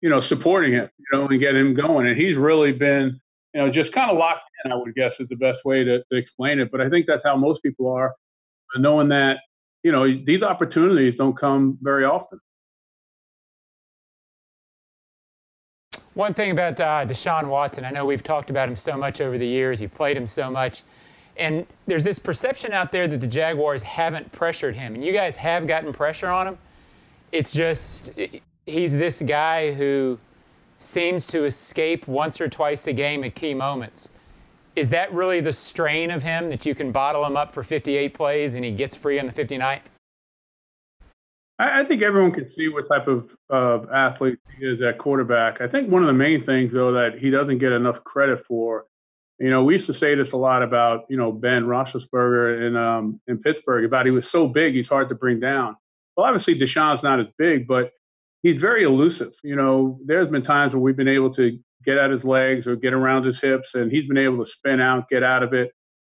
you 0.00 0.08
know, 0.08 0.20
supporting 0.20 0.72
him, 0.72 0.88
you 0.98 1.06
know, 1.12 1.28
and 1.28 1.40
getting 1.40 1.60
him 1.60 1.74
going. 1.74 2.06
And 2.06 2.16
he's 2.16 2.36
really 2.36 2.72
been 2.72 3.20
you 3.54 3.60
know, 3.60 3.70
just 3.70 3.92
kind 3.92 4.10
of 4.10 4.18
locked 4.18 4.42
in, 4.64 4.72
I 4.72 4.76
would 4.76 4.94
guess 4.94 5.20
is 5.20 5.28
the 5.28 5.36
best 5.36 5.64
way 5.64 5.84
to, 5.84 5.98
to 5.98 6.16
explain 6.16 6.60
it. 6.60 6.70
But 6.70 6.80
I 6.80 6.88
think 6.88 7.06
that's 7.06 7.22
how 7.22 7.36
most 7.36 7.62
people 7.62 7.90
are, 7.90 8.14
knowing 8.76 9.08
that, 9.08 9.40
you 9.82 9.92
know, 9.92 10.06
these 10.06 10.42
opportunities 10.42 11.16
don't 11.16 11.36
come 11.36 11.78
very 11.80 12.04
often. 12.04 12.40
One 16.18 16.34
thing 16.34 16.50
about 16.50 16.80
uh, 16.80 17.06
Deshaun 17.06 17.46
Watson, 17.46 17.84
I 17.84 17.90
know 17.90 18.04
we've 18.04 18.24
talked 18.24 18.50
about 18.50 18.68
him 18.68 18.74
so 18.74 18.96
much 18.96 19.20
over 19.20 19.38
the 19.38 19.46
years. 19.46 19.80
You 19.80 19.88
played 19.88 20.16
him 20.16 20.26
so 20.26 20.50
much. 20.50 20.82
And 21.36 21.64
there's 21.86 22.02
this 22.02 22.18
perception 22.18 22.72
out 22.72 22.90
there 22.90 23.06
that 23.06 23.20
the 23.20 23.26
Jaguars 23.28 23.84
haven't 23.84 24.32
pressured 24.32 24.74
him. 24.74 24.96
And 24.96 25.04
you 25.04 25.12
guys 25.12 25.36
have 25.36 25.68
gotten 25.68 25.92
pressure 25.92 26.26
on 26.26 26.48
him. 26.48 26.58
It's 27.30 27.52
just, 27.52 28.10
he's 28.66 28.96
this 28.96 29.22
guy 29.22 29.72
who 29.72 30.18
seems 30.78 31.24
to 31.26 31.44
escape 31.44 32.08
once 32.08 32.40
or 32.40 32.48
twice 32.48 32.88
a 32.88 32.92
game 32.92 33.22
at 33.22 33.36
key 33.36 33.54
moments. 33.54 34.10
Is 34.74 34.90
that 34.90 35.12
really 35.12 35.40
the 35.40 35.52
strain 35.52 36.10
of 36.10 36.24
him 36.24 36.48
that 36.48 36.66
you 36.66 36.74
can 36.74 36.90
bottle 36.90 37.24
him 37.24 37.36
up 37.36 37.54
for 37.54 37.62
58 37.62 38.12
plays 38.12 38.54
and 38.54 38.64
he 38.64 38.72
gets 38.72 38.96
free 38.96 39.20
on 39.20 39.26
the 39.26 39.32
59th? 39.32 39.82
I, 41.58 41.84
think 41.84 42.02
everyone 42.02 42.32
can 42.32 42.48
see 42.48 42.68
what 42.68 42.88
type 42.88 43.08
of 43.08 43.36
uh, 43.50 43.80
athlete 43.92 44.38
he 44.56 44.64
is 44.64 44.80
at 44.80 44.98
quarterback. 44.98 45.60
I 45.60 45.66
think 45.66 45.90
one 45.90 46.02
of 46.02 46.06
the 46.06 46.12
main 46.12 46.44
things, 46.46 46.72
though, 46.72 46.92
that 46.92 47.18
he 47.18 47.30
doesn't 47.30 47.58
get 47.58 47.72
enough 47.72 48.04
credit 48.04 48.46
for, 48.46 48.86
you 49.40 49.50
know, 49.50 49.64
we 49.64 49.74
used 49.74 49.86
to 49.86 49.94
say 49.94 50.14
this 50.14 50.32
a 50.32 50.36
lot 50.36 50.62
about, 50.62 51.06
you 51.08 51.16
know, 51.16 51.32
Ben 51.32 51.64
Roethlisberger 51.64 52.66
in 52.66 52.76
um, 52.76 53.20
in 53.26 53.38
Pittsburgh 53.38 53.84
about 53.84 54.06
he 54.06 54.12
was 54.12 54.30
so 54.30 54.46
big 54.46 54.74
he's 54.74 54.88
hard 54.88 55.08
to 55.08 55.14
bring 55.14 55.40
down. 55.40 55.76
Well, 56.16 56.26
obviously 56.26 56.58
Deshaun's 56.58 57.02
not 57.02 57.20
as 57.20 57.26
big, 57.38 57.66
but 57.66 57.92
he's 58.42 58.56
very 58.56 58.84
elusive. 58.84 59.34
You 59.42 59.56
know, 59.56 59.98
there's 60.04 60.28
been 60.28 60.44
times 60.44 60.74
where 60.74 60.80
we've 60.80 60.96
been 60.96 61.08
able 61.08 61.34
to 61.34 61.58
get 61.84 61.98
at 61.98 62.10
his 62.10 62.24
legs 62.24 62.66
or 62.66 62.76
get 62.76 62.92
around 62.92 63.24
his 63.24 63.40
hips, 63.40 63.74
and 63.74 63.90
he's 63.90 64.06
been 64.06 64.18
able 64.18 64.44
to 64.44 64.50
spin 64.50 64.80
out, 64.80 65.08
get 65.08 65.22
out 65.22 65.42
of 65.42 65.54
it. 65.54 65.72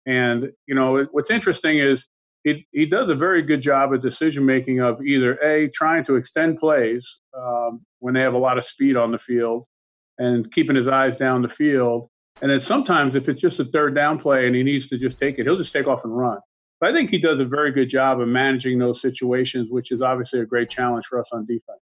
And 0.06 0.52
you 0.66 0.74
know, 0.74 1.04
what's 1.10 1.30
interesting 1.30 1.78
is 1.78 2.04
he 2.44 2.66
he 2.72 2.86
does 2.86 3.08
a 3.08 3.14
very 3.14 3.42
good 3.42 3.62
job 3.62 3.92
of 3.92 4.02
decision 4.02 4.44
making 4.44 4.80
of 4.80 5.04
either 5.04 5.34
a 5.36 5.68
trying 5.68 6.04
to 6.04 6.16
extend 6.16 6.58
plays 6.58 7.06
um, 7.36 7.80
when 8.00 8.14
they 8.14 8.20
have 8.20 8.34
a 8.34 8.38
lot 8.38 8.58
of 8.58 8.64
speed 8.64 8.96
on 8.96 9.12
the 9.12 9.18
field, 9.18 9.66
and 10.18 10.52
keeping 10.52 10.76
his 10.76 10.88
eyes 10.88 11.16
down 11.16 11.42
the 11.42 11.48
field. 11.48 12.08
And 12.40 12.50
then 12.50 12.60
sometimes 12.60 13.14
if 13.14 13.28
it's 13.28 13.40
just 13.40 13.60
a 13.60 13.64
third 13.64 13.94
down 13.94 14.18
play 14.18 14.46
and 14.46 14.56
he 14.56 14.62
needs 14.62 14.88
to 14.88 14.98
just 14.98 15.18
take 15.18 15.38
it, 15.38 15.44
he'll 15.44 15.56
just 15.56 15.72
take 15.72 15.86
off 15.86 16.04
and 16.04 16.16
run. 16.16 16.38
But 16.80 16.90
I 16.90 16.92
think 16.92 17.10
he 17.10 17.18
does 17.18 17.38
a 17.38 17.44
very 17.44 17.70
good 17.70 17.88
job 17.88 18.20
of 18.20 18.26
managing 18.26 18.80
those 18.80 19.00
situations, 19.00 19.70
which 19.70 19.92
is 19.92 20.02
obviously 20.02 20.40
a 20.40 20.44
great 20.44 20.68
challenge 20.68 21.06
for 21.06 21.20
us 21.20 21.28
on 21.30 21.46
defense. 21.46 21.78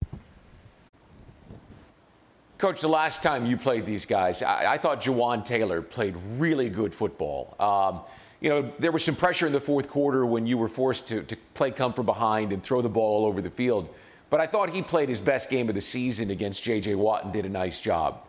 Coach, 2.58 2.82
the 2.82 2.90
last 2.90 3.24
time 3.24 3.46
you 3.46 3.56
played 3.56 3.86
these 3.86 4.06
guys, 4.06 4.44
I, 4.44 4.74
I 4.74 4.78
thought 4.78 5.00
Jawaan 5.00 5.46
Taylor 5.46 5.82
played 5.82 6.18
really 6.38 6.70
good 6.70 6.94
football. 6.94 7.56
Um, 7.58 8.02
you 8.42 8.50
know, 8.50 8.72
there 8.80 8.92
was 8.92 9.04
some 9.04 9.16
pressure 9.16 9.48
in 9.48 9.54
the 9.54 9.60
fourth 9.60 9.90
quarter 9.90 10.26
when 10.26 10.48
you 10.48 10.58
were 10.58 10.70
forced 10.70 11.08
to, 11.10 11.24
to 11.24 11.36
play 11.54 11.72
come 11.72 11.94
from 11.94 12.06
behind 12.06 12.54
and 12.54 12.64
throw 12.64 12.82
the 12.82 12.90
ball 12.90 13.24
all 13.24 13.26
over 13.26 13.42
the 13.42 13.50
field. 13.50 13.94
But 14.30 14.40
I 14.40 14.48
thought 14.48 14.70
he 14.70 14.82
played 14.82 15.10
his 15.10 15.20
best 15.20 15.50
game 15.50 15.68
of 15.70 15.76
the 15.76 15.82
season 15.82 16.30
against 16.30 16.64
J.J. 16.64 16.96
Watt 16.96 17.26
and 17.26 17.34
did 17.34 17.46
a 17.46 17.50
nice 17.50 17.82
job. 17.82 18.22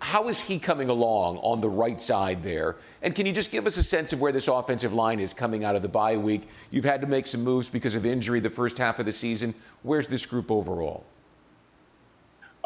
How 0.00 0.28
is 0.28 0.40
he 0.40 0.58
coming 0.58 0.88
along 0.88 1.36
on 1.38 1.60
the 1.60 1.68
right 1.68 2.00
side 2.00 2.42
there? 2.42 2.76
And 3.02 3.14
can 3.14 3.24
you 3.24 3.32
just 3.32 3.52
give 3.52 3.68
us 3.68 3.76
a 3.76 3.84
sense 3.84 4.12
of 4.12 4.20
where 4.20 4.32
this 4.32 4.48
offensive 4.48 4.92
line 4.92 5.20
is 5.20 5.32
coming 5.32 5.62
out 5.62 5.76
of 5.76 5.82
the 5.82 5.88
bye 5.88 6.16
week? 6.16 6.48
You've 6.72 6.84
had 6.84 7.00
to 7.02 7.06
make 7.06 7.26
some 7.26 7.44
moves 7.44 7.68
because 7.68 7.94
of 7.94 8.04
injury 8.04 8.40
the 8.40 8.50
first 8.50 8.78
half 8.78 8.98
of 8.98 9.06
the 9.06 9.12
season. 9.12 9.54
Where's 9.82 10.08
this 10.08 10.26
group 10.26 10.50
overall? 10.50 11.04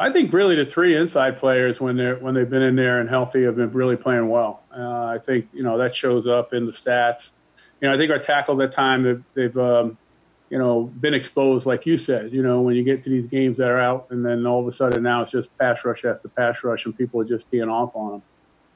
I 0.00 0.10
think 0.10 0.32
really 0.32 0.56
the 0.56 0.64
three 0.64 0.96
inside 0.96 1.38
players 1.38 1.78
when 1.78 1.96
they're 1.96 2.16
when 2.16 2.34
they've 2.34 2.48
been 2.48 2.62
in 2.62 2.74
there 2.74 3.00
and 3.00 3.08
healthy 3.08 3.44
have 3.44 3.56
been 3.56 3.70
really 3.72 3.96
playing 3.96 4.28
well. 4.30 4.62
Uh, 4.74 5.04
I 5.04 5.18
think 5.18 5.48
you 5.52 5.62
know 5.62 5.76
that 5.76 5.94
shows 5.94 6.26
up 6.26 6.54
in 6.54 6.64
the 6.64 6.72
stats. 6.72 7.32
you 7.80 7.88
know, 7.88 7.94
I 7.94 7.98
think 7.98 8.10
our 8.10 8.18
tackle 8.18 8.60
at 8.62 8.70
that 8.70 8.74
time 8.74 9.02
they've, 9.02 9.22
they've 9.34 9.58
um, 9.58 9.98
you 10.48 10.58
know, 10.58 10.84
been 10.84 11.14
exposed, 11.14 11.64
like 11.64 11.86
you 11.86 11.96
said. 11.96 12.32
You 12.32 12.42
know, 12.42 12.62
when 12.62 12.74
you 12.74 12.82
get 12.82 13.04
to 13.04 13.10
these 13.10 13.26
games 13.26 13.58
that 13.58 13.68
are 13.68 13.78
out, 13.78 14.06
and 14.10 14.24
then 14.24 14.46
all 14.46 14.60
of 14.60 14.66
a 14.66 14.72
sudden 14.76 15.02
now 15.02 15.22
it's 15.22 15.30
just 15.30 15.56
pass 15.58 15.84
rush 15.84 16.04
after 16.04 16.28
pass 16.28 16.64
rush, 16.64 16.84
and 16.86 16.96
people 16.96 17.20
are 17.20 17.24
just 17.24 17.50
being 17.50 17.68
off 17.68 17.94
on 17.94 18.10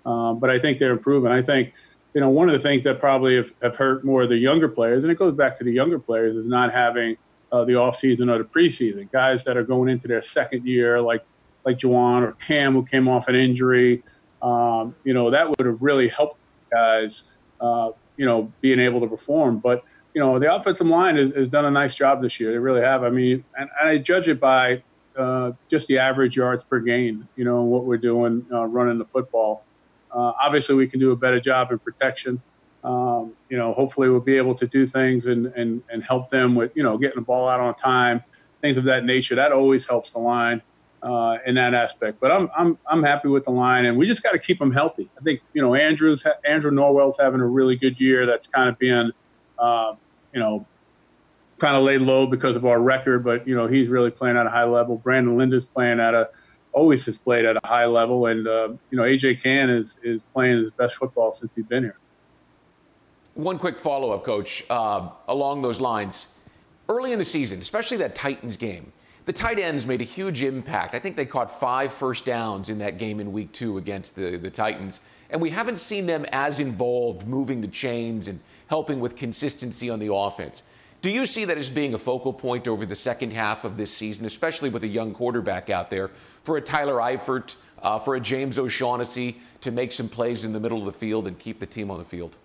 them. 0.04 0.12
Um, 0.12 0.38
but 0.38 0.50
I 0.50 0.58
think 0.58 0.78
they're 0.78 0.92
improving. 0.92 1.32
I 1.32 1.42
think, 1.42 1.72
you 2.12 2.20
know, 2.20 2.28
one 2.28 2.48
of 2.48 2.52
the 2.52 2.60
things 2.60 2.84
that 2.84 3.00
probably 3.00 3.36
have, 3.36 3.52
have 3.62 3.74
hurt 3.74 4.04
more 4.04 4.22
of 4.22 4.28
the 4.28 4.36
younger 4.36 4.68
players, 4.68 5.02
and 5.02 5.10
it 5.10 5.18
goes 5.18 5.34
back 5.34 5.58
to 5.58 5.64
the 5.64 5.72
younger 5.72 5.98
players, 5.98 6.36
is 6.36 6.46
not 6.46 6.72
having 6.72 7.16
uh, 7.54 7.64
the 7.64 7.76
off 7.76 8.00
season 8.00 8.28
or 8.28 8.38
the 8.38 8.44
preseason. 8.44 9.10
Guys 9.12 9.44
that 9.44 9.56
are 9.56 9.62
going 9.62 9.88
into 9.88 10.08
their 10.08 10.22
second 10.22 10.66
year, 10.66 11.00
like 11.00 11.24
like 11.64 11.78
Jawaan 11.78 12.22
or 12.22 12.32
Cam, 12.32 12.74
who 12.74 12.84
came 12.84 13.06
off 13.08 13.28
an 13.28 13.36
injury. 13.36 14.02
Um, 14.42 14.94
you 15.04 15.14
know, 15.14 15.30
that 15.30 15.48
would 15.48 15.64
have 15.64 15.80
really 15.80 16.08
helped 16.08 16.38
guys, 16.70 17.22
uh, 17.60 17.90
you 18.16 18.26
know, 18.26 18.52
being 18.60 18.80
able 18.80 19.00
to 19.00 19.06
perform. 19.06 19.58
But, 19.58 19.84
you 20.12 20.20
know, 20.20 20.38
the 20.38 20.54
offensive 20.54 20.86
line 20.86 21.16
has, 21.16 21.34
has 21.34 21.48
done 21.48 21.64
a 21.64 21.70
nice 21.70 21.94
job 21.94 22.20
this 22.20 22.38
year. 22.38 22.52
They 22.52 22.58
really 22.58 22.82
have. 22.82 23.04
I 23.04 23.10
mean, 23.10 23.44
and, 23.56 23.70
and 23.80 23.88
I 23.88 23.98
judge 23.98 24.28
it 24.28 24.38
by 24.40 24.82
uh, 25.16 25.52
just 25.70 25.86
the 25.86 25.98
average 25.98 26.36
yards 26.36 26.62
per 26.62 26.80
game, 26.80 27.26
you 27.36 27.44
know, 27.44 27.62
what 27.62 27.86
we're 27.86 27.96
doing 27.96 28.44
uh, 28.52 28.66
running 28.66 28.98
the 28.98 29.06
football. 29.06 29.64
Uh, 30.12 30.32
obviously, 30.42 30.74
we 30.74 30.86
can 30.86 31.00
do 31.00 31.12
a 31.12 31.16
better 31.16 31.40
job 31.40 31.72
in 31.72 31.78
protection. 31.78 32.42
Um, 32.84 33.32
you 33.48 33.56
know, 33.56 33.72
hopefully 33.72 34.10
we'll 34.10 34.20
be 34.20 34.36
able 34.36 34.54
to 34.56 34.66
do 34.66 34.86
things 34.86 35.24
and, 35.24 35.46
and, 35.46 35.82
and 35.90 36.04
help 36.04 36.30
them 36.30 36.54
with, 36.54 36.72
you 36.74 36.82
know, 36.82 36.98
getting 36.98 37.16
the 37.16 37.24
ball 37.24 37.48
out 37.48 37.58
on 37.58 37.74
time, 37.76 38.22
things 38.60 38.76
of 38.76 38.84
that 38.84 39.04
nature. 39.04 39.34
That 39.34 39.52
always 39.52 39.86
helps 39.86 40.10
the 40.10 40.18
line 40.18 40.60
uh, 41.04 41.38
in 41.46 41.54
that 41.54 41.74
aspect. 41.74 42.18
But 42.20 42.32
I'm 42.32 42.50
I'm 42.56 42.78
I'm 42.86 43.02
happy 43.02 43.28
with 43.28 43.44
the 43.44 43.50
line, 43.50 43.84
and 43.84 43.96
we 43.96 44.06
just 44.06 44.22
got 44.22 44.32
to 44.32 44.38
keep 44.38 44.58
them 44.58 44.72
healthy. 44.72 45.08
I 45.18 45.22
think 45.22 45.40
you 45.52 45.62
know 45.62 45.74
Andrews 45.74 46.24
Andrew 46.44 46.70
Norwell's 46.70 47.16
having 47.20 47.40
a 47.40 47.46
really 47.46 47.76
good 47.76 48.00
year. 48.00 48.26
That's 48.26 48.46
kind 48.46 48.68
of 48.68 48.78
been, 48.78 49.12
uh, 49.58 49.94
you 50.32 50.40
know, 50.40 50.66
kind 51.58 51.76
of 51.76 51.84
laid 51.84 52.00
low 52.00 52.26
because 52.26 52.56
of 52.56 52.64
our 52.64 52.80
record, 52.80 53.22
but 53.22 53.46
you 53.46 53.54
know 53.54 53.66
he's 53.66 53.88
really 53.88 54.10
playing 54.10 54.36
at 54.36 54.46
a 54.46 54.50
high 54.50 54.64
level. 54.64 54.96
Brandon 54.96 55.36
Linder's 55.36 55.66
playing 55.66 56.00
at 56.00 56.14
a 56.14 56.30
always 56.72 57.04
has 57.04 57.18
played 57.18 57.44
at 57.44 57.56
a 57.56 57.66
high 57.66 57.86
level, 57.86 58.26
and 58.26 58.48
uh, 58.48 58.68
you 58.90 58.96
know 58.96 59.02
AJ 59.02 59.42
Cann 59.42 59.68
is 59.68 59.98
is 60.02 60.22
playing 60.32 60.58
his 60.58 60.70
best 60.70 60.96
football 60.96 61.36
since 61.38 61.52
he's 61.54 61.66
been 61.66 61.82
here. 61.82 61.98
One 63.34 63.58
quick 63.58 63.80
follow 63.80 64.12
up, 64.12 64.24
Coach, 64.24 64.64
uh, 64.70 65.08
along 65.26 65.62
those 65.62 65.80
lines. 65.80 66.28
Early 66.88 67.12
in 67.12 67.18
the 67.18 67.24
season, 67.24 67.60
especially 67.60 67.96
that 67.96 68.14
Titans 68.14 68.56
game, 68.56 68.92
the 69.26 69.32
tight 69.32 69.58
ends 69.58 69.86
made 69.86 70.00
a 70.00 70.04
huge 70.04 70.42
impact. 70.42 70.94
I 70.94 71.00
think 71.00 71.16
they 71.16 71.24
caught 71.26 71.58
five 71.58 71.92
first 71.92 72.26
downs 72.26 72.68
in 72.68 72.78
that 72.78 72.98
game 72.98 73.18
in 73.18 73.32
week 73.32 73.50
two 73.52 73.78
against 73.78 74.14
the, 74.14 74.36
the 74.36 74.50
Titans. 74.50 75.00
And 75.30 75.40
we 75.40 75.50
haven't 75.50 75.78
seen 75.78 76.06
them 76.06 76.26
as 76.30 76.60
involved 76.60 77.26
moving 77.26 77.60
the 77.60 77.68
chains 77.68 78.28
and 78.28 78.38
helping 78.68 79.00
with 79.00 79.16
consistency 79.16 79.90
on 79.90 79.98
the 79.98 80.12
offense. 80.12 80.62
Do 81.02 81.10
you 81.10 81.26
see 81.26 81.44
that 81.46 81.58
as 81.58 81.68
being 81.68 81.94
a 81.94 81.98
focal 81.98 82.32
point 82.32 82.68
over 82.68 82.86
the 82.86 82.94
second 82.94 83.32
half 83.32 83.64
of 83.64 83.76
this 83.76 83.92
season, 83.92 84.26
especially 84.26 84.68
with 84.68 84.84
a 84.84 84.88
young 84.88 85.12
quarterback 85.12 85.70
out 85.70 85.90
there, 85.90 86.10
for 86.44 86.56
a 86.56 86.60
Tyler 86.60 86.96
Eifert, 86.96 87.56
uh, 87.82 87.98
for 87.98 88.14
a 88.14 88.20
James 88.20 88.58
O'Shaughnessy 88.58 89.38
to 89.60 89.70
make 89.70 89.90
some 89.90 90.08
plays 90.08 90.44
in 90.44 90.52
the 90.52 90.60
middle 90.60 90.78
of 90.78 90.84
the 90.84 90.98
field 90.98 91.26
and 91.26 91.38
keep 91.38 91.58
the 91.58 91.66
team 91.66 91.90
on 91.90 91.98
the 91.98 92.04
field? 92.04 92.36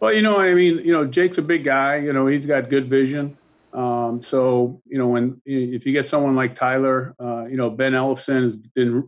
Well, 0.00 0.14
you 0.14 0.22
know, 0.22 0.40
I 0.40 0.54
mean, 0.54 0.78
you 0.78 0.92
know, 0.92 1.04
Jake's 1.04 1.38
a 1.38 1.42
big 1.42 1.64
guy. 1.64 1.96
You 1.96 2.12
know, 2.12 2.26
he's 2.26 2.46
got 2.46 2.70
good 2.70 2.88
vision. 2.88 3.36
Um, 3.72 4.22
so 4.22 4.82
you 4.86 4.98
know 4.98 5.06
when 5.06 5.40
if 5.44 5.86
you 5.86 5.92
get 5.92 6.08
someone 6.08 6.34
like 6.34 6.56
Tyler, 6.56 7.14
uh, 7.20 7.44
you 7.44 7.56
know 7.56 7.70
Ben 7.70 7.92
Ellefson 7.92 8.64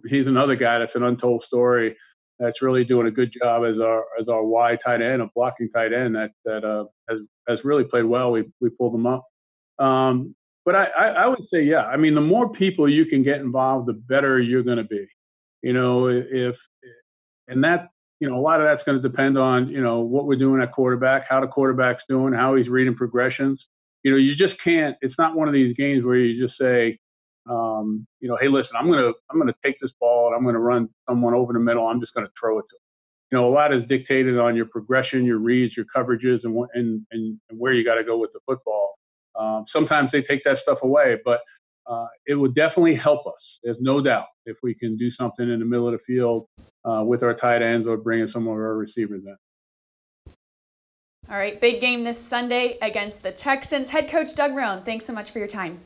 he's 0.09 0.27
another 0.29 0.55
guy 0.55 0.79
that's 0.79 0.95
an 0.95 1.03
untold 1.03 1.43
story 1.43 1.97
that's 2.39 2.63
really 2.63 2.85
doing 2.85 3.09
a 3.09 3.11
good 3.11 3.33
job 3.33 3.65
as 3.65 3.81
our 3.81 4.05
as 4.21 4.29
our 4.29 4.45
wide 4.45 4.81
tight 4.81 5.03
end, 5.03 5.21
a 5.21 5.29
blocking 5.35 5.69
tight 5.69 5.93
end 5.93 6.15
that 6.15 6.31
that 6.45 6.65
uh, 6.65 6.85
has 7.09 7.21
has 7.49 7.65
really 7.65 7.83
played 7.83 8.05
well. 8.05 8.31
We 8.31 8.45
we 8.61 8.71
pulled 8.71 8.95
them 8.95 9.07
up. 9.07 9.25
Um, 9.81 10.37
but 10.65 10.77
I, 10.77 10.85
I, 10.85 11.09
I 11.09 11.27
would 11.27 11.49
say 11.49 11.65
yeah. 11.65 11.85
I 11.87 11.97
mean 11.97 12.15
the 12.15 12.21
more 12.21 12.49
people 12.49 12.89
you 12.89 13.07
can 13.07 13.25
get 13.25 13.41
involved, 13.41 13.89
the 13.89 13.95
better 13.95 14.41
you're 14.41 14.63
going 14.63 14.79
to 14.79 14.85
be. 14.85 15.09
You 15.63 15.73
know 15.73 16.07
if 16.07 16.57
and 17.49 17.65
that 17.65 17.89
you 18.23 18.31
know 18.31 18.38
a 18.38 18.41
lot 18.41 18.61
of 18.61 18.67
that's 18.67 18.85
going 18.85 19.00
to 19.00 19.02
depend 19.02 19.37
on 19.37 19.69
you 19.69 19.83
know 19.83 20.00
what 20.00 20.26
we're 20.26 20.38
doing 20.38 20.62
at 20.62 20.73
quarterback, 20.73 21.26
how 21.29 21.41
the 21.41 21.47
quarterback's 21.47 22.05
doing, 22.09 22.33
how 22.33 22.55
he's 22.55 22.69
reading 22.69 22.95
progressions 22.95 23.69
you 24.02 24.11
know, 24.11 24.17
you 24.17 24.35
just 24.35 24.61
can't. 24.61 24.97
It's 25.00 25.19
not 25.19 25.37
one 25.37 25.49
of 25.49 25.55
these 25.55 25.75
games 25.75 26.05
where 26.05 26.17
you 26.17 26.41
just 26.41 26.59
say, 26.59 26.99
um, 27.49 28.07
you 28.21 28.29
know, 28.29 28.37
hey, 28.41 28.49
listen, 28.49 28.76
I'm 28.76 28.91
gonna 28.91 29.12
I'm 29.31 29.38
gonna 29.38 29.55
take 29.64 29.79
this 29.81 29.93
ball 29.93 30.29
and 30.29 30.37
I'm 30.37 30.45
gonna 30.45 30.59
run 30.59 30.88
someone 31.09 31.35
over 31.35 31.52
the 31.52 31.61
middle. 31.61 31.87
I'm 31.87 32.00
just 32.00 32.14
gonna 32.14 32.31
throw 32.38 32.59
it 32.59 32.64
to. 32.71 32.76
You 33.31 33.38
know, 33.38 33.49
a 33.49 33.52
lot 33.52 33.73
is 33.73 33.87
dictated 33.87 34.38
on 34.38 34.57
your 34.57 34.67
progression, 34.67 35.25
your 35.25 35.38
reads, 35.38 35.76
your 35.76 35.87
coverages, 35.87 36.45
and 36.45 36.57
and 36.75 37.07
and, 37.12 37.41
and 37.49 37.59
where 37.59 37.73
you 37.73 37.85
got 37.85 37.95
to 37.95 38.05
go 38.05 38.19
with 38.19 38.33
the 38.33 38.41
football. 38.47 38.99
Um, 39.38 39.64
sometimes 39.69 40.12
they 40.12 40.23
take 40.23 40.45
that 40.45 40.59
stuff 40.59 40.83
away, 40.83 41.19
but 41.25 41.41
uh, 41.87 42.07
it 42.27 42.35
would 42.35 42.55
definitely 42.55 42.95
help 42.95 43.27
us. 43.27 43.59
There's 43.62 43.81
no 43.81 44.01
doubt 44.01 44.27
if 44.47 44.59
we 44.62 44.75
can 44.75 44.97
do 44.97 45.11
something 45.11 45.49
in 45.49 45.59
the 45.59 45.65
middle 45.65 45.87
of 45.87 45.93
the 45.93 45.99
field 45.99 46.47
uh, 46.85 47.03
with 47.05 47.23
our 47.23 47.35
tight 47.35 47.62
ends 47.62 47.87
or 47.87 47.97
bringing 47.97 48.29
some 48.29 48.47
of 48.47 48.53
our 48.53 48.77
receivers 48.77 49.23
in. 49.25 49.37
All 51.31 51.37
right, 51.37 51.61
big 51.61 51.81
game 51.81 52.03
this 52.03 52.19
Sunday 52.19 52.79
against 52.83 53.23
the 53.23 53.31
Texans. 53.31 53.89
Head 53.89 54.09
coach 54.09 54.35
Doug 54.35 54.53
Marrone, 54.53 54.85
thanks 54.85 55.05
so 55.05 55.12
much 55.12 55.31
for 55.31 55.39
your 55.39 55.49
time. 55.49 55.79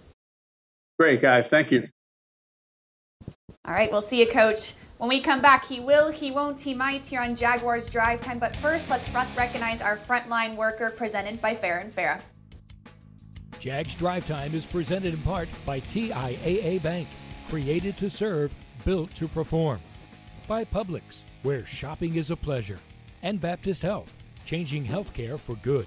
Great, 0.99 1.21
guys. 1.21 1.47
Thank 1.47 1.71
you. 1.71 1.87
All 3.67 3.75
right, 3.75 3.91
we'll 3.91 4.03
see 4.03 4.21
you, 4.21 4.26
coach. 4.26 4.75
When 4.99 5.11
we 5.11 5.21
come 5.21 5.43
back, 5.43 5.67
he 5.67 5.79
will, 5.81 6.11
he 6.11 6.31
won't, 6.31 6.59
he 6.59 6.73
might 6.73 7.05
here 7.05 7.21
on 7.21 7.35
Jaguars 7.35 7.91
Drive 7.91 8.23
Time. 8.23 8.38
But 8.38 8.57
first, 8.57 8.88
let's 8.88 9.12
recognize 9.37 9.83
our 9.83 9.99
frontline 9.99 10.57
worker 10.57 10.88
presented 10.91 11.43
by 11.43 11.55
Farah 11.55 11.83
and 11.83 11.95
Farah. 11.95 12.21
Jags 13.61 13.95
Drive 13.95 14.27
Time 14.27 14.55
is 14.55 14.67
presented 14.67 15.15
in 15.15 15.21
part 15.21 15.49
by 15.65 15.81
TIAA 15.81 16.83
Bank, 16.83 17.09
created 17.49 17.97
to 17.99 18.11
serve, 18.11 18.55
built 18.85 19.15
to 19.15 19.29
perform. 19.29 19.81
By 20.47 20.65
Publix, 20.65 21.23
where 21.43 21.67
shopping 21.67 22.17
is 22.17 22.31
a 22.31 22.37
pleasure. 22.37 22.79
And 23.23 23.41
Baptist 23.41 23.83
Health 23.83 24.15
changing 24.47 24.85
healthcare 24.85 25.39
for 25.39 25.57
good. 25.57 25.87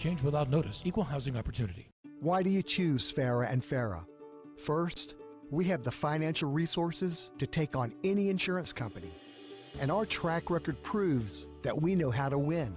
change 0.01 0.23
without 0.23 0.49
notice. 0.49 0.81
Equal 0.83 1.03
housing 1.03 1.37
opportunity. 1.37 1.87
Why 2.21 2.41
do 2.41 2.49
you 2.49 2.63
choose 2.63 3.11
Farah 3.11 3.51
and 3.51 3.61
Farah? 3.61 4.03
First, 4.57 5.15
we 5.51 5.65
have 5.65 5.83
the 5.83 5.91
financial 5.91 6.49
resources 6.49 7.29
to 7.37 7.45
take 7.45 7.75
on 7.75 7.93
any 8.03 8.29
insurance 8.29 8.73
company. 8.73 9.11
And 9.79 9.91
our 9.91 10.05
track 10.05 10.49
record 10.49 10.81
proves 10.83 11.45
that 11.61 11.79
we 11.79 11.95
know 11.95 12.09
how 12.09 12.29
to 12.29 12.37
win. 12.37 12.75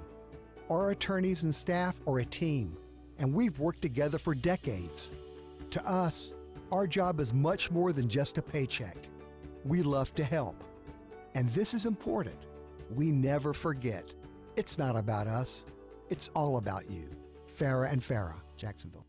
Our 0.70 0.90
attorneys 0.90 1.42
and 1.42 1.54
staff 1.54 1.98
are 2.06 2.18
a 2.18 2.24
team, 2.24 2.76
and 3.18 3.32
we've 3.32 3.58
worked 3.58 3.82
together 3.82 4.18
for 4.18 4.34
decades. 4.34 5.10
To 5.70 5.86
us, 5.86 6.32
our 6.70 6.86
job 6.86 7.20
is 7.20 7.32
much 7.32 7.70
more 7.70 7.92
than 7.92 8.08
just 8.08 8.38
a 8.38 8.42
paycheck. 8.42 8.96
We 9.64 9.82
love 9.82 10.14
to 10.14 10.24
help. 10.24 10.62
And 11.34 11.48
this 11.50 11.74
is 11.74 11.86
important. 11.86 12.38
We 12.90 13.10
never 13.10 13.52
forget. 13.52 14.12
It's 14.56 14.78
not 14.78 14.96
about 14.96 15.26
us, 15.26 15.64
it's 16.10 16.30
all 16.34 16.56
about 16.56 16.90
you. 16.90 17.08
Farah 17.58 17.90
and 17.90 18.02
Farah, 18.02 18.40
Jacksonville. 18.56 19.06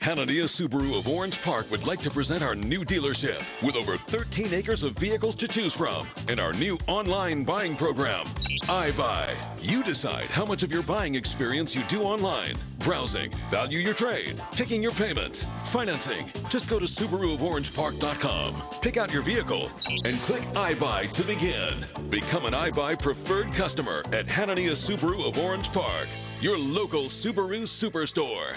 Hanania 0.00 0.44
Subaru 0.44 0.98
of 0.98 1.06
Orange 1.06 1.42
Park 1.42 1.70
would 1.70 1.86
like 1.86 2.00
to 2.00 2.10
present 2.10 2.42
our 2.42 2.54
new 2.54 2.86
dealership 2.86 3.42
with 3.62 3.76
over 3.76 3.98
13 3.98 4.54
acres 4.54 4.82
of 4.82 4.98
vehicles 4.98 5.36
to 5.36 5.46
choose 5.46 5.74
from 5.74 6.06
and 6.26 6.40
our 6.40 6.54
new 6.54 6.78
online 6.86 7.44
buying 7.44 7.76
program, 7.76 8.24
iBuy. 8.62 9.36
You 9.60 9.82
decide 9.82 10.24
how 10.24 10.46
much 10.46 10.62
of 10.62 10.72
your 10.72 10.82
buying 10.82 11.16
experience 11.16 11.74
you 11.74 11.82
do 11.82 12.02
online. 12.02 12.54
Browsing, 12.80 13.30
value 13.50 13.78
your 13.78 13.94
trade, 13.94 14.40
picking 14.52 14.82
your 14.82 14.92
payments, 14.92 15.46
financing. 15.64 16.32
Just 16.48 16.68
go 16.68 16.78
to 16.78 16.86
SubaruofOrangePark.com, 16.86 18.54
pick 18.80 18.96
out 18.96 19.12
your 19.12 19.22
vehicle, 19.22 19.70
and 20.04 20.16
click 20.22 20.42
iBuy 20.54 21.10
to 21.12 21.22
begin. 21.22 21.84
Become 22.08 22.46
an 22.46 22.54
iBuy 22.54 23.00
preferred 23.00 23.52
customer 23.52 24.02
at 24.12 24.26
Hanania 24.26 24.72
Subaru 24.72 25.28
of 25.28 25.38
Orange 25.38 25.70
Park, 25.72 26.08
your 26.40 26.58
local 26.58 27.04
Subaru 27.04 27.62
superstore. 27.62 28.56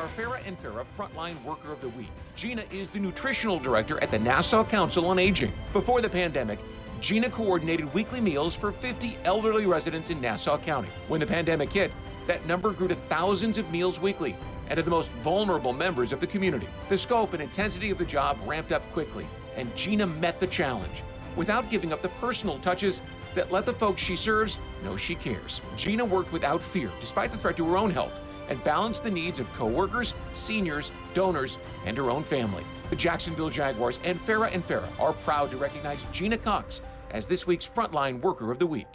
Our 0.00 0.08
Farah 0.08 0.40
and 0.46 0.58
Farah 0.62 0.86
Frontline 0.96 1.42
Worker 1.44 1.70
of 1.70 1.80
the 1.82 1.90
Week. 1.90 2.08
Gina 2.34 2.64
is 2.70 2.88
the 2.88 2.98
nutritional 2.98 3.58
director 3.58 4.02
at 4.02 4.10
the 4.10 4.18
Nassau 4.18 4.64
Council 4.64 5.04
on 5.08 5.18
Aging. 5.18 5.52
Before 5.74 6.00
the 6.00 6.08
pandemic, 6.08 6.58
Gina 7.02 7.28
coordinated 7.28 7.92
weekly 7.92 8.18
meals 8.18 8.56
for 8.56 8.72
50 8.72 9.18
elderly 9.24 9.66
residents 9.66 10.08
in 10.08 10.18
Nassau 10.18 10.56
County. 10.56 10.88
When 11.08 11.20
the 11.20 11.26
pandemic 11.26 11.70
hit, 11.70 11.92
that 12.26 12.46
number 12.46 12.72
grew 12.72 12.88
to 12.88 12.94
thousands 12.94 13.58
of 13.58 13.70
meals 13.70 14.00
weekly 14.00 14.34
and 14.68 14.78
to 14.78 14.82
the 14.82 14.90
most 14.90 15.10
vulnerable 15.22 15.74
members 15.74 16.12
of 16.12 16.20
the 16.20 16.26
community. 16.26 16.68
The 16.88 16.96
scope 16.96 17.34
and 17.34 17.42
intensity 17.42 17.90
of 17.90 17.98
the 17.98 18.06
job 18.06 18.38
ramped 18.46 18.72
up 18.72 18.90
quickly, 18.92 19.26
and 19.54 19.74
Gina 19.76 20.06
met 20.06 20.40
the 20.40 20.46
challenge 20.46 21.02
without 21.36 21.68
giving 21.68 21.92
up 21.92 22.00
the 22.00 22.08
personal 22.20 22.58
touches 22.60 23.02
that 23.34 23.52
let 23.52 23.66
the 23.66 23.74
folks 23.74 24.00
she 24.00 24.16
serves 24.16 24.58
know 24.82 24.96
she 24.96 25.14
cares. 25.14 25.60
Gina 25.76 26.06
worked 26.06 26.32
without 26.32 26.62
fear, 26.62 26.90
despite 27.00 27.32
the 27.32 27.38
threat 27.38 27.58
to 27.58 27.66
her 27.66 27.76
own 27.76 27.90
health 27.90 28.14
and 28.50 28.62
balance 28.64 29.00
the 29.00 29.10
needs 29.10 29.38
of 29.38 29.50
coworkers, 29.54 30.12
seniors, 30.34 30.90
donors, 31.14 31.56
and 31.86 31.96
her 31.96 32.10
own 32.10 32.24
family. 32.24 32.64
The 32.90 32.96
Jacksonville 32.96 33.48
Jaguars 33.48 33.98
and 34.04 34.20
Farah 34.26 34.52
and 34.52 34.66
Farah 34.66 34.88
are 35.00 35.14
proud 35.14 35.50
to 35.52 35.56
recognize 35.56 36.04
Gina 36.12 36.36
Cox 36.36 36.82
as 37.12 37.26
this 37.26 37.46
week's 37.46 37.66
Frontline 37.66 38.20
Worker 38.20 38.52
of 38.52 38.58
the 38.58 38.66
Week. 38.66 38.86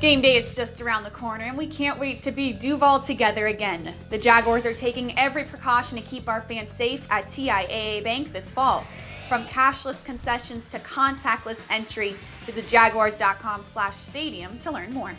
Game 0.00 0.20
day 0.20 0.36
is 0.36 0.54
just 0.54 0.80
around 0.80 1.02
the 1.02 1.10
corner, 1.10 1.46
and 1.46 1.58
we 1.58 1.66
can't 1.66 1.98
wait 1.98 2.22
to 2.22 2.30
be 2.30 2.52
Duval 2.52 3.00
together 3.00 3.48
again. 3.48 3.92
The 4.10 4.18
Jaguars 4.18 4.64
are 4.64 4.72
taking 4.72 5.18
every 5.18 5.42
precaution 5.42 5.98
to 5.98 6.04
keep 6.04 6.28
our 6.28 6.42
fans 6.42 6.70
safe 6.70 7.10
at 7.10 7.26
TIAA 7.26 8.04
Bank 8.04 8.32
this 8.32 8.52
fall. 8.52 8.84
From 9.28 9.44
cashless 9.44 10.02
concessions 10.02 10.70
to 10.70 10.78
contactless 10.78 11.60
entry, 11.68 12.14
visit 12.46 12.66
jaguars.com 12.66 13.62
slash 13.62 13.94
stadium 13.94 14.58
to 14.60 14.70
learn 14.70 14.90
more. 14.94 15.14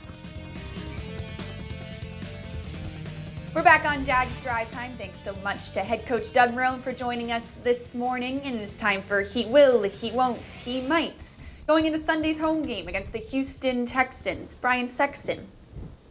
We're 3.53 3.61
back 3.61 3.85
on 3.85 4.03
Jags 4.03 4.41
Drive 4.41 4.71
Time. 4.71 4.93
Thanks 4.93 5.19
so 5.19 5.35
much 5.43 5.73
to 5.73 5.81
head 5.81 6.07
coach 6.07 6.33
Doug 6.33 6.55
Marrone 6.55 6.79
for 6.79 6.91
joining 6.91 7.31
us 7.31 7.51
this 7.63 7.93
morning. 7.93 8.41
And 8.41 8.59
it's 8.59 8.77
time 8.77 9.03
for 9.03 9.21
He 9.21 9.45
Will, 9.45 9.83
He 9.83 10.09
Won't, 10.09 10.39
He 10.39 10.81
Might. 10.81 11.35
Going 11.67 11.85
into 11.85 11.99
Sunday's 11.99 12.39
home 12.39 12.63
game 12.63 12.87
against 12.87 13.13
the 13.13 13.19
Houston 13.19 13.85
Texans, 13.85 14.55
Brian 14.55 14.87
Sexton, 14.87 15.45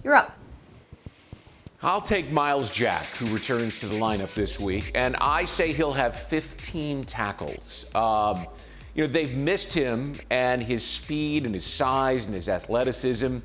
you're 0.05 0.15
up. 0.15 0.38
I'll 1.81 2.03
take 2.03 2.33
Myles 2.33 2.71
Jack, 2.71 3.07
who 3.07 3.33
returns 3.33 3.79
to 3.79 3.87
the 3.87 3.95
lineup 3.95 4.35
this 4.35 4.59
week, 4.59 4.91
and 4.97 5.15
I 5.21 5.45
say 5.45 5.73
he'll 5.73 5.93
have 5.93 6.17
15 6.17 7.05
tackles. 7.05 7.89
Um, 7.95 8.49
you 8.97 9.05
know, 9.05 9.07
they've 9.07 9.37
missed 9.37 9.73
him 9.73 10.17
and 10.31 10.61
his 10.61 10.83
speed 10.83 11.45
and 11.45 11.55
his 11.55 11.65
size 11.65 12.27
and 12.27 12.35
his 12.35 12.49
athleticism. 12.49 13.39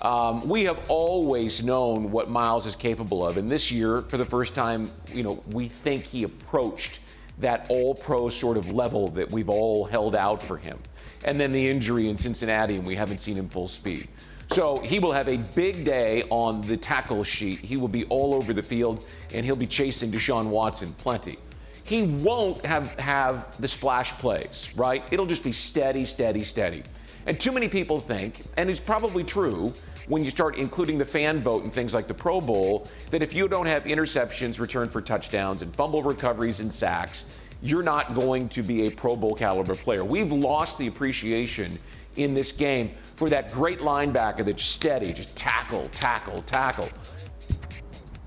Um, 0.00 0.48
we 0.48 0.62
have 0.62 0.88
always 0.88 1.64
known 1.64 2.12
what 2.12 2.30
Myles 2.30 2.66
is 2.66 2.76
capable 2.76 3.26
of, 3.26 3.36
and 3.36 3.50
this 3.50 3.72
year, 3.72 4.02
for 4.02 4.16
the 4.16 4.26
first 4.26 4.54
time, 4.54 4.88
you 5.12 5.24
know, 5.24 5.40
we 5.50 5.66
think 5.66 6.04
he 6.04 6.22
approached 6.22 7.00
that 7.38 7.66
all-pro 7.68 8.28
sort 8.28 8.56
of 8.56 8.70
level 8.70 9.08
that 9.08 9.28
we've 9.28 9.48
all 9.48 9.84
held 9.86 10.14
out 10.14 10.40
for 10.40 10.56
him. 10.56 10.78
And 11.24 11.40
then 11.40 11.50
the 11.50 11.68
injury 11.68 12.08
in 12.08 12.16
Cincinnati, 12.16 12.76
and 12.76 12.86
we 12.86 12.94
haven't 12.94 13.18
seen 13.18 13.34
him 13.34 13.48
full 13.48 13.66
speed. 13.66 14.06
So 14.50 14.78
he 14.80 14.98
will 14.98 15.12
have 15.12 15.28
a 15.28 15.38
big 15.54 15.84
day 15.84 16.24
on 16.30 16.60
the 16.62 16.76
tackle 16.76 17.24
sheet. 17.24 17.60
He 17.60 17.76
will 17.76 17.88
be 17.88 18.04
all 18.06 18.34
over 18.34 18.52
the 18.52 18.62
field, 18.62 19.06
and 19.32 19.46
he'll 19.46 19.56
be 19.56 19.66
chasing 19.66 20.10
Deshaun 20.10 20.46
Watson 20.46 20.92
plenty. 20.94 21.38
He 21.84 22.02
won't 22.02 22.64
have, 22.64 22.98
have 22.98 23.60
the 23.60 23.68
splash 23.68 24.12
plays, 24.12 24.68
right? 24.76 25.02
It'll 25.10 25.26
just 25.26 25.42
be 25.42 25.52
steady, 25.52 26.04
steady, 26.04 26.44
steady. 26.44 26.82
And 27.26 27.38
too 27.38 27.52
many 27.52 27.68
people 27.68 28.00
think, 28.00 28.42
and 28.56 28.68
it's 28.68 28.80
probably 28.80 29.24
true, 29.24 29.72
when 30.08 30.24
you 30.24 30.30
start 30.30 30.56
including 30.56 30.98
the 30.98 31.04
fan 31.04 31.42
vote 31.42 31.62
and 31.62 31.72
things 31.72 31.94
like 31.94 32.06
the 32.06 32.14
Pro 32.14 32.40
Bowl, 32.40 32.88
that 33.10 33.22
if 33.22 33.32
you 33.32 33.48
don't 33.48 33.66
have 33.66 33.84
interceptions 33.84 34.58
returned 34.58 34.90
for 34.90 35.00
touchdowns 35.00 35.62
and 35.62 35.74
fumble 35.74 36.02
recoveries 36.02 36.60
and 36.60 36.72
sacks, 36.72 37.24
you're 37.62 37.82
not 37.82 38.14
going 38.14 38.48
to 38.48 38.62
be 38.62 38.88
a 38.88 38.90
Pro 38.90 39.14
Bowl 39.14 39.34
caliber 39.34 39.74
player. 39.74 40.04
We've 40.04 40.32
lost 40.32 40.78
the 40.78 40.88
appreciation 40.88 41.78
in 42.16 42.34
this 42.34 42.52
game 42.52 42.92
for 43.16 43.28
that 43.28 43.52
great 43.52 43.80
linebacker 43.80 44.44
that's 44.44 44.62
steady, 44.62 45.12
just 45.12 45.34
tackle, 45.36 45.88
tackle, 45.92 46.42
tackle. 46.42 46.88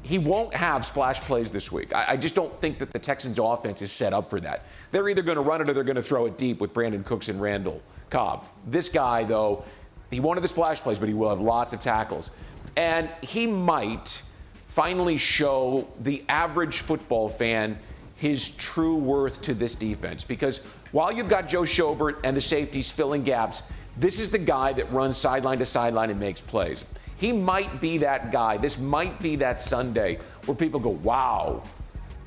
He 0.01 0.19
won't 0.19 0.53
have 0.53 0.85
splash 0.85 1.19
plays 1.21 1.49
this 1.49 1.71
week. 1.71 1.93
I, 1.93 2.05
I, 2.09 2.17
just 2.17 2.35
don't 2.35 2.59
think 2.61 2.77
that 2.77 2.91
the 2.91 2.99
Texans' 2.99 3.39
offense 3.39 3.81
is 3.81 3.91
set 3.91 4.13
up 4.13 4.29
for 4.29 4.39
that. 4.39 4.65
They're 4.91 5.09
either 5.09 5.23
going 5.23 5.37
to 5.37 5.41
run 5.41 5.61
it 5.61 5.69
or 5.69 5.73
they're 5.73 5.83
going 5.83 5.95
to 5.95 6.01
throw 6.03 6.27
it 6.27 6.37
deep 6.37 6.61
with 6.61 6.73
Brandin 6.73 7.03
Cooks 7.03 7.27
and 7.27 7.41
Randall 7.41 7.81
Cobb. 8.11 8.45
This 8.67 8.87
guy, 8.87 9.23
though, 9.23 9.65
he 10.11 10.19
wanted 10.19 10.41
the 10.41 10.47
splash 10.47 10.79
plays, 10.79 10.99
but 10.99 11.07
he 11.07 11.15
will 11.15 11.29
have 11.29 11.41
lots 11.41 11.73
of 11.73 11.79
tackles. 11.79 12.29
And 12.77 13.09
he 13.21 13.47
might 13.47 14.21
finally 14.67 15.17
show 15.17 15.87
the 16.01 16.23
average 16.29 16.81
football 16.81 17.27
fan 17.27 17.79
his 18.15 18.51
true 18.51 18.95
worth 18.95 19.41
to 19.43 19.53
this 19.53 19.75
defense. 19.75 20.23
Because 20.23 20.59
while 20.91 21.11
you've 21.11 21.29
got 21.29 21.47
Joe 21.47 21.63
Schobert 21.63 22.17
and 22.23 22.35
the 22.35 22.41
safeties 22.41 22.89
filling 22.89 23.23
gaps, 23.23 23.63
this 23.97 24.19
is 24.19 24.29
the 24.29 24.37
guy 24.37 24.73
that 24.73 24.91
runs 24.91 25.17
sideline 25.17 25.57
to 25.59 25.65
sideline 25.65 26.09
and 26.09 26.19
makes 26.19 26.41
plays. 26.41 26.85
He 27.17 27.31
might 27.31 27.79
be 27.79 27.97
that 27.99 28.31
guy. 28.31 28.57
This 28.57 28.77
might 28.77 29.19
be 29.21 29.35
that 29.37 29.61
Sunday 29.61 30.19
where 30.45 30.55
people 30.55 30.79
go, 30.79 30.89
wow, 30.89 31.63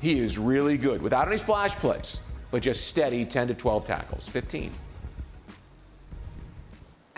he 0.01 0.19
is 0.19 0.37
really 0.37 0.77
good 0.77 1.01
without 1.01 1.27
any 1.27 1.37
splash 1.37 1.75
plays, 1.75 2.19
but 2.51 2.63
just 2.63 2.87
steady 2.87 3.25
10 3.25 3.49
to 3.49 3.53
12 3.53 3.85
tackles, 3.85 4.27
15. 4.27 4.71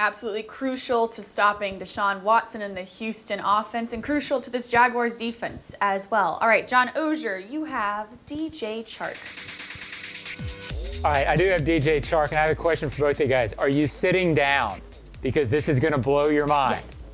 Absolutely 0.01 0.41
crucial 0.41 1.07
to 1.09 1.21
stopping 1.21 1.77
Deshaun 1.77 2.23
Watson 2.23 2.63
and 2.63 2.75
the 2.75 2.81
Houston 2.81 3.39
offense, 3.39 3.93
and 3.93 4.03
crucial 4.03 4.41
to 4.41 4.49
this 4.49 4.67
Jaguars 4.67 5.15
defense 5.15 5.75
as 5.79 6.09
well. 6.09 6.39
All 6.41 6.47
right, 6.47 6.67
John 6.67 6.87
Oehser, 6.95 7.47
you 7.51 7.65
have 7.65 8.07
DJ 8.25 8.83
Chark. 8.83 9.15
All 11.05 11.11
right, 11.11 11.27
I 11.27 11.35
do 11.35 11.47
have 11.49 11.61
DJ 11.61 11.99
Chark, 11.99 12.29
and 12.29 12.39
I 12.39 12.41
have 12.41 12.49
a 12.49 12.55
question 12.55 12.89
for 12.89 13.01
both 13.01 13.17
of 13.17 13.21
you 13.21 13.27
guys. 13.27 13.53
Are 13.53 13.69
you 13.69 13.85
sitting 13.85 14.33
down? 14.33 14.81
Because 15.21 15.49
this 15.49 15.69
is 15.69 15.79
going 15.79 15.93
to 15.93 15.99
blow 15.99 16.29
your 16.29 16.47
mind. 16.47 16.77
Yes. 16.77 17.11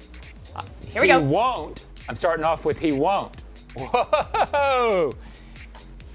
Here 0.87 1.01
we 1.01 1.09
he 1.09 1.13
go. 1.13 1.19
He 1.19 1.27
won't. 1.27 1.85
I'm 2.07 2.15
starting 2.15 2.45
off 2.45 2.63
with 2.63 2.79
he 2.79 2.93
won't. 2.93 3.43
Whoa! 3.75 5.13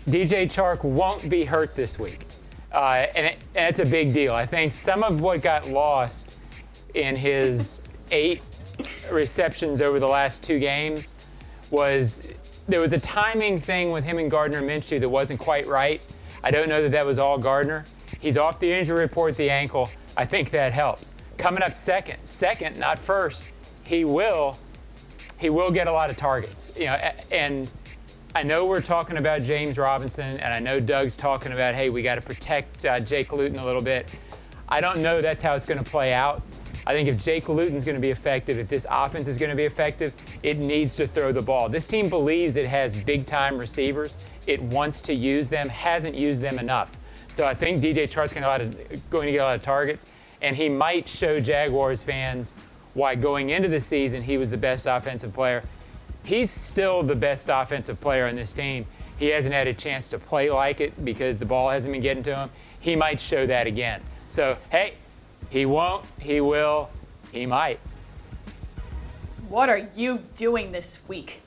DJ 0.08 0.46
Chark 0.46 0.84
won't 0.84 1.28
be 1.28 1.44
hurt 1.44 1.76
this 1.76 1.98
week. 1.98 2.24
Uh, 2.72 3.04
and, 3.14 3.26
it, 3.26 3.36
and 3.54 3.68
it's 3.68 3.80
a 3.80 3.84
big 3.84 4.14
deal. 4.14 4.32
I 4.32 4.46
think 4.46 4.72
some 4.72 5.02
of 5.02 5.20
what 5.20 5.42
got 5.42 5.68
lost 5.68 6.38
in 6.94 7.16
his 7.16 7.80
eight 8.10 8.42
receptions 9.10 9.80
over 9.80 9.98
the 9.98 10.06
last 10.06 10.42
two 10.42 10.58
games 10.58 11.12
was 11.70 12.28
there 12.68 12.80
was 12.80 12.92
a 12.92 13.00
timing 13.00 13.60
thing 13.60 13.90
with 13.90 14.04
him 14.04 14.18
and 14.18 14.30
Gardner 14.30 14.62
Minshew 14.62 15.00
that 15.00 15.08
wasn't 15.08 15.40
quite 15.40 15.66
right. 15.66 16.02
I 16.44 16.50
don't 16.50 16.68
know 16.68 16.82
that 16.82 16.90
that 16.90 17.06
was 17.06 17.18
all 17.18 17.38
Gardner. 17.38 17.84
He's 18.20 18.36
off 18.36 18.60
the 18.60 18.70
injury 18.70 19.00
report, 19.00 19.36
the 19.36 19.50
ankle. 19.50 19.88
I 20.16 20.24
think 20.24 20.50
that 20.50 20.72
helps. 20.72 21.14
Coming 21.38 21.62
up 21.62 21.74
second, 21.74 22.18
second, 22.24 22.78
not 22.78 22.98
first, 22.98 23.44
he 23.84 24.04
will, 24.04 24.58
he 25.38 25.50
will 25.50 25.70
get 25.70 25.88
a 25.88 25.92
lot 25.92 26.10
of 26.10 26.16
targets. 26.16 26.72
You 26.78 26.86
know, 26.86 27.10
and 27.30 27.68
I 28.34 28.42
know 28.42 28.66
we're 28.66 28.80
talking 28.80 29.16
about 29.16 29.42
James 29.42 29.76
Robinson, 29.76 30.38
and 30.38 30.54
I 30.54 30.58
know 30.58 30.78
Doug's 30.78 31.16
talking 31.16 31.52
about, 31.52 31.74
hey, 31.74 31.90
we 31.90 32.02
got 32.02 32.14
to 32.14 32.20
protect 32.20 32.84
uh, 32.84 33.00
Jake 33.00 33.32
Luton 33.32 33.58
a 33.58 33.64
little 33.64 33.82
bit. 33.82 34.08
I 34.68 34.80
don't 34.80 35.00
know 35.00 35.20
that's 35.20 35.42
how 35.42 35.54
it's 35.54 35.66
going 35.66 35.82
to 35.82 35.90
play 35.90 36.12
out. 36.12 36.42
I 36.86 36.94
think 36.94 37.08
if 37.08 37.22
Jake 37.22 37.48
Luton's 37.48 37.84
going 37.84 37.94
to 37.94 38.00
be 38.00 38.10
effective, 38.10 38.58
if 38.58 38.68
this 38.68 38.86
offense 38.90 39.28
is 39.28 39.38
going 39.38 39.50
to 39.50 39.56
be 39.56 39.64
effective, 39.64 40.12
it 40.42 40.58
needs 40.58 40.96
to 40.96 41.06
throw 41.06 41.30
the 41.30 41.42
ball. 41.42 41.68
This 41.68 41.86
team 41.86 42.08
believes 42.08 42.56
it 42.56 42.66
has 42.66 42.96
big 42.96 43.24
time 43.26 43.56
receivers. 43.56 44.16
It 44.46 44.60
wants 44.60 45.00
to 45.02 45.14
use 45.14 45.48
them, 45.48 45.68
hasn't 45.68 46.14
used 46.14 46.40
them 46.40 46.58
enough. 46.58 46.96
So 47.30 47.46
I 47.46 47.54
think 47.54 47.82
DJ 47.82 48.10
Chark's 48.10 48.32
going 48.32 48.42
to, 48.42 49.00
going 49.10 49.26
to 49.26 49.32
get 49.32 49.38
a 49.38 49.44
lot 49.44 49.54
of 49.54 49.62
targets, 49.62 50.06
and 50.42 50.56
he 50.56 50.68
might 50.68 51.08
show 51.08 51.40
Jaguars 51.40 52.02
fans 52.02 52.52
why 52.94 53.14
going 53.14 53.50
into 53.50 53.68
the 53.68 53.80
season 53.80 54.22
he 54.22 54.36
was 54.36 54.50
the 54.50 54.56
best 54.56 54.86
offensive 54.86 55.32
player. 55.32 55.62
He's 56.24 56.50
still 56.50 57.02
the 57.02 57.16
best 57.16 57.48
offensive 57.50 58.00
player 58.00 58.26
on 58.26 58.36
this 58.36 58.52
team. 58.52 58.86
He 59.18 59.28
hasn't 59.28 59.54
had 59.54 59.66
a 59.66 59.74
chance 59.74 60.08
to 60.08 60.18
play 60.18 60.50
like 60.50 60.80
it 60.80 61.04
because 61.04 61.38
the 61.38 61.46
ball 61.46 61.70
hasn't 61.70 61.92
been 61.92 62.02
getting 62.02 62.22
to 62.24 62.36
him. 62.36 62.50
He 62.80 62.96
might 62.96 63.18
show 63.18 63.46
that 63.46 63.66
again. 63.66 64.02
So, 64.28 64.56
hey, 64.70 64.94
he 65.52 65.66
won't, 65.66 66.06
he 66.18 66.40
will, 66.40 66.88
he 67.30 67.44
might. 67.44 67.78
What 69.50 69.68
are 69.68 69.86
you 69.94 70.20
doing 70.34 70.72
this 70.72 71.06
week? 71.08 71.42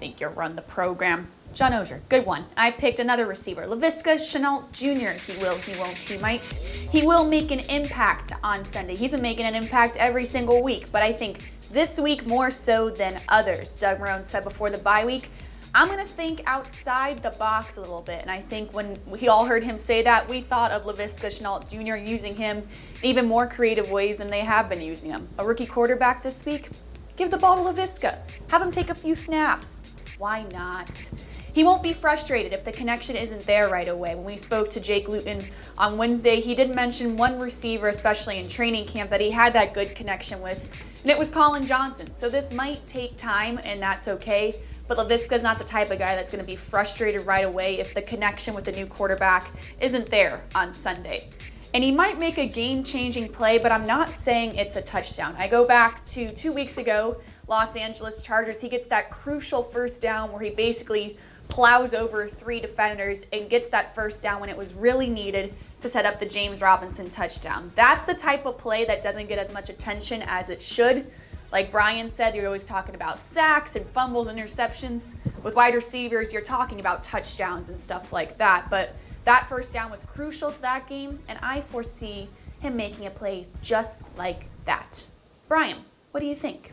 Think 0.00 0.20
you'll 0.20 0.32
run 0.32 0.56
the 0.56 0.62
program. 0.62 1.28
John 1.54 1.70
Oehser, 1.70 2.00
good 2.08 2.26
one. 2.26 2.44
I 2.56 2.72
picked 2.72 2.98
another 2.98 3.24
receiver, 3.24 3.62
Laviska 3.62 4.16
Shenault 4.16 4.72
Jr. 4.72 5.12
He 5.30 5.40
will, 5.40 5.56
he 5.58 5.78
won't, 5.78 5.96
he 5.96 6.18
might. 6.18 6.44
He 6.44 7.06
will 7.06 7.24
make 7.24 7.52
an 7.52 7.60
impact 7.60 8.32
on 8.42 8.64
Sunday. 8.72 8.96
He's 8.96 9.12
been 9.12 9.22
making 9.22 9.46
an 9.46 9.54
impact 9.54 9.96
every 9.96 10.24
single 10.24 10.60
week, 10.60 10.90
but 10.90 11.02
I 11.02 11.12
think 11.12 11.52
this 11.70 12.00
week 12.00 12.26
more 12.26 12.50
so 12.50 12.90
than 12.90 13.20
others. 13.28 13.76
Doug 13.76 14.00
Marrone 14.00 14.26
said 14.26 14.42
before 14.42 14.70
the 14.70 14.78
bye 14.78 15.04
week, 15.04 15.30
I'm 15.78 15.90
to 15.90 16.04
think 16.04 16.42
outside 16.46 17.22
the 17.22 17.32
box 17.32 17.76
a 17.76 17.80
little 17.80 18.00
bit. 18.00 18.22
And 18.22 18.30
I 18.30 18.40
think 18.40 18.72
when 18.72 18.98
we 19.06 19.28
all 19.28 19.44
heard 19.44 19.62
him 19.62 19.76
say 19.76 20.02
that, 20.02 20.26
we 20.26 20.40
thought 20.40 20.70
of 20.70 20.84
Laviska 20.84 21.26
Shenault 21.26 21.68
Jr. 21.68 21.96
using 21.96 22.34
him 22.34 22.66
in 23.02 23.10
even 23.10 23.26
more 23.26 23.46
creative 23.46 23.90
ways 23.90 24.16
than 24.16 24.28
they 24.28 24.40
have 24.40 24.70
been 24.70 24.80
using 24.80 25.10
him. 25.10 25.28
A 25.38 25.44
rookie 25.44 25.66
quarterback 25.66 26.22
this 26.22 26.46
week, 26.46 26.70
Give 27.16 27.30
the 27.30 27.38
ball 27.38 27.56
to 27.56 27.62
Laviska. 27.62 28.18
Have 28.48 28.60
him 28.60 28.70
take 28.70 28.90
a 28.90 28.94
few 28.94 29.16
snaps. 29.16 29.78
Why 30.18 30.44
not? 30.52 31.10
He 31.54 31.64
won't 31.64 31.82
be 31.82 31.94
frustrated 31.94 32.52
if 32.52 32.62
the 32.62 32.72
connection 32.72 33.16
isn't 33.16 33.46
there 33.46 33.70
right 33.70 33.88
away. 33.88 34.14
When 34.14 34.24
we 34.24 34.36
spoke 34.36 34.68
to 34.70 34.80
Jake 34.80 35.08
Luton 35.08 35.42
on 35.78 35.96
Wednesday, 35.96 36.40
he 36.40 36.54
did 36.54 36.74
mention 36.74 37.16
one 37.16 37.38
receiver, 37.38 37.88
especially 37.88 38.38
in 38.38 38.46
training 38.46 38.86
camp, 38.86 39.08
that 39.08 39.22
he 39.22 39.30
had 39.30 39.54
that 39.54 39.72
good 39.72 39.94
connection 39.94 40.42
with, 40.42 40.68
and 41.00 41.10
it 41.10 41.18
was 41.18 41.30
Collin 41.30 41.64
Johnson. 41.64 42.14
So 42.14 42.28
this 42.28 42.52
might 42.52 42.84
take 42.86 43.16
time, 43.16 43.58
and 43.64 43.80
that's 43.80 44.08
okay. 44.08 44.54
But 44.88 44.98
Laviska's 44.98 45.42
not 45.42 45.58
the 45.58 45.64
type 45.64 45.90
of 45.90 45.98
guy 45.98 46.14
that's 46.14 46.30
going 46.30 46.42
to 46.42 46.46
be 46.46 46.56
frustrated 46.56 47.26
right 47.26 47.44
away 47.44 47.80
if 47.80 47.94
the 47.94 48.02
connection 48.02 48.54
with 48.54 48.64
the 48.64 48.72
new 48.72 48.86
quarterback 48.86 49.48
isn't 49.80 50.06
there 50.06 50.42
on 50.54 50.72
Sunday. 50.72 51.28
And 51.74 51.82
he 51.82 51.90
might 51.90 52.18
make 52.18 52.38
a 52.38 52.46
game 52.46 52.84
changing 52.84 53.28
play, 53.28 53.58
but 53.58 53.72
I'm 53.72 53.86
not 53.86 54.08
saying 54.08 54.54
it's 54.54 54.76
a 54.76 54.82
touchdown. 54.82 55.34
I 55.36 55.48
go 55.48 55.66
back 55.66 56.04
to 56.06 56.32
two 56.32 56.52
weeks 56.52 56.78
ago, 56.78 57.20
Los 57.48 57.76
Angeles 57.76 58.22
Chargers. 58.22 58.60
He 58.60 58.68
gets 58.68 58.86
that 58.86 59.10
crucial 59.10 59.62
first 59.62 60.00
down 60.00 60.32
where 60.32 60.40
he 60.40 60.50
basically 60.50 61.18
plows 61.48 61.94
over 61.94 62.26
three 62.28 62.60
defenders 62.60 63.26
and 63.32 63.50
gets 63.50 63.68
that 63.68 63.94
first 63.94 64.22
down 64.22 64.40
when 64.40 64.48
it 64.48 64.56
was 64.56 64.74
really 64.74 65.08
needed 65.08 65.52
to 65.80 65.88
set 65.88 66.06
up 66.06 66.18
the 66.18 66.26
James 66.26 66.60
Robinson 66.60 67.10
touchdown. 67.10 67.70
That's 67.74 68.04
the 68.06 68.14
type 68.14 68.46
of 68.46 68.58
play 68.58 68.84
that 68.86 69.02
doesn't 69.02 69.28
get 69.28 69.38
as 69.38 69.52
much 69.52 69.68
attention 69.68 70.22
as 70.22 70.48
it 70.48 70.62
should. 70.62 71.06
Like 71.52 71.70
Brian 71.70 72.10
said, 72.10 72.34
you're 72.34 72.46
always 72.46 72.64
talking 72.64 72.94
about 72.94 73.24
sacks 73.24 73.76
and 73.76 73.86
fumbles, 73.86 74.26
and 74.26 74.38
interceptions. 74.38 75.14
With 75.42 75.54
wide 75.54 75.74
receivers, 75.74 76.32
you're 76.32 76.42
talking 76.42 76.80
about 76.80 77.04
touchdowns 77.04 77.68
and 77.68 77.78
stuff 77.78 78.12
like 78.12 78.36
that. 78.38 78.68
But 78.68 78.94
that 79.24 79.48
first 79.48 79.72
down 79.72 79.90
was 79.90 80.04
crucial 80.04 80.50
to 80.52 80.62
that 80.62 80.88
game, 80.88 81.18
and 81.28 81.38
I 81.42 81.60
foresee 81.60 82.28
him 82.60 82.76
making 82.76 83.06
a 83.06 83.10
play 83.10 83.46
just 83.62 84.02
like 84.16 84.46
that. 84.64 85.06
Brian, 85.48 85.78
what 86.10 86.20
do 86.20 86.26
you 86.26 86.34
think? 86.34 86.72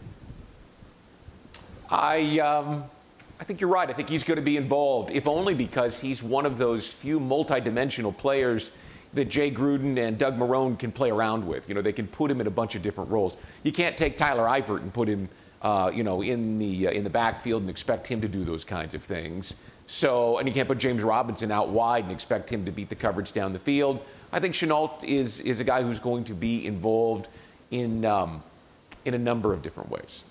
I 1.90 2.40
um, 2.40 2.84
I 3.40 3.44
think 3.44 3.62
you're 3.62 3.70
right. 3.70 3.90
I 3.90 3.94
think 3.94 4.10
he's 4.10 4.24
going 4.24 4.38
to 4.38 4.44
be 4.44 4.58
involved, 4.58 5.12
if 5.12 5.28
only 5.28 5.54
because 5.54 6.00
he's 6.00 6.24
one 6.24 6.46
of 6.46 6.58
those 6.58 6.92
few 6.92 7.20
multidimensional 7.20 8.16
players 8.16 8.72
that 9.14 9.26
Jay 9.26 9.52
Gruden 9.52 9.98
and 9.98 10.18
Doug 10.18 10.38
Marrone 10.38 10.78
can 10.78 10.92
play 10.92 11.12
around 11.12 11.46
with. 11.46 11.68
You 11.70 11.76
know, 11.76 11.82
they 11.82 11.94
can 11.94 12.08
put 12.08 12.30
him 12.30 12.42
in 12.42 12.48
a 12.48 12.52
bunch 12.52 12.76
of 12.76 12.82
different 12.82 13.10
roles. 13.10 13.38
You 13.64 13.72
can't 13.72 13.96
take 13.98 14.18
Tyler 14.18 14.44
Eifert 14.44 14.82
and 14.82 14.94
put 14.94 15.08
him, 15.08 15.30
uh, 15.62 15.92
you 15.94 16.04
know, 16.04 16.22
in 16.22 16.58
the 16.58 16.88
uh, 16.88 16.92
in 16.92 17.04
the 17.04 17.10
backfield 17.10 17.62
and 17.62 17.70
expect 17.70 18.08
him 18.08 18.22
to 18.22 18.28
do 18.28 18.44
those 18.44 18.64
kinds 18.64 18.94
of 18.94 19.04
things. 19.04 19.56
So, 19.86 20.38
and 20.38 20.48
you 20.48 20.54
can't 20.54 20.68
put 20.68 20.78
James 20.78 21.04
Robinson 21.04 21.52
out 21.52 21.70
wide 21.70 22.04
and 22.04 22.12
expect 22.12 22.50
him 22.50 22.66
to 22.66 22.72
beat 22.72 22.90
the 22.90 22.96
coverage 22.96 23.34
down 23.34 23.54
the 23.54 23.60
field. 23.60 24.04
I 24.32 24.40
think 24.40 24.54
Shenault 24.54 25.04
is 25.04 25.42
is 25.42 25.60
a 25.60 25.64
guy 25.64 25.84
who's 25.84 26.00
going 26.00 26.24
to 26.26 26.34
be 26.34 26.66
involved 26.66 27.28
in 27.72 28.06
um, 28.06 28.42
in 29.06 29.14
a 29.14 29.20
number 29.20 29.54
of 29.54 29.62
different 29.62 29.90
ways 29.90 30.24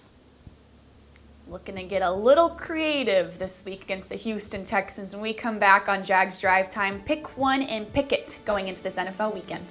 looking 1.53 1.75
to 1.75 1.83
get 1.83 2.01
a 2.01 2.11
little 2.11 2.49
creative 2.49 3.39
this 3.39 3.63
week 3.67 3.83
against 3.83 4.09
the 4.09 4.15
Houston 4.15 4.65
Texans. 4.65 5.13
When 5.13 5.21
we 5.21 5.35
come 5.35 5.59
back 5.59 5.87
on 5.87 6.03
Jags 6.03 6.41
Drive 6.41 6.71
Time, 6.71 7.03
pick 7.05 7.37
one 7.37 7.61
and 7.63 7.93
pick 7.93 8.11
it 8.11 8.41
going 8.47 8.69
into 8.69 8.83
this 8.83 8.95
NFL 8.95 9.35
weekend. 9.35 9.67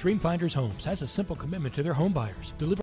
Dreamfinders 0.00 0.54
Homes 0.54 0.84
has 0.86 1.02
a 1.02 1.06
simple 1.06 1.36
commitment 1.36 1.74
to 1.74 1.84
their 1.84 1.92
home 1.92 2.12
buyers. 2.12 2.54
Deliver 2.58 2.82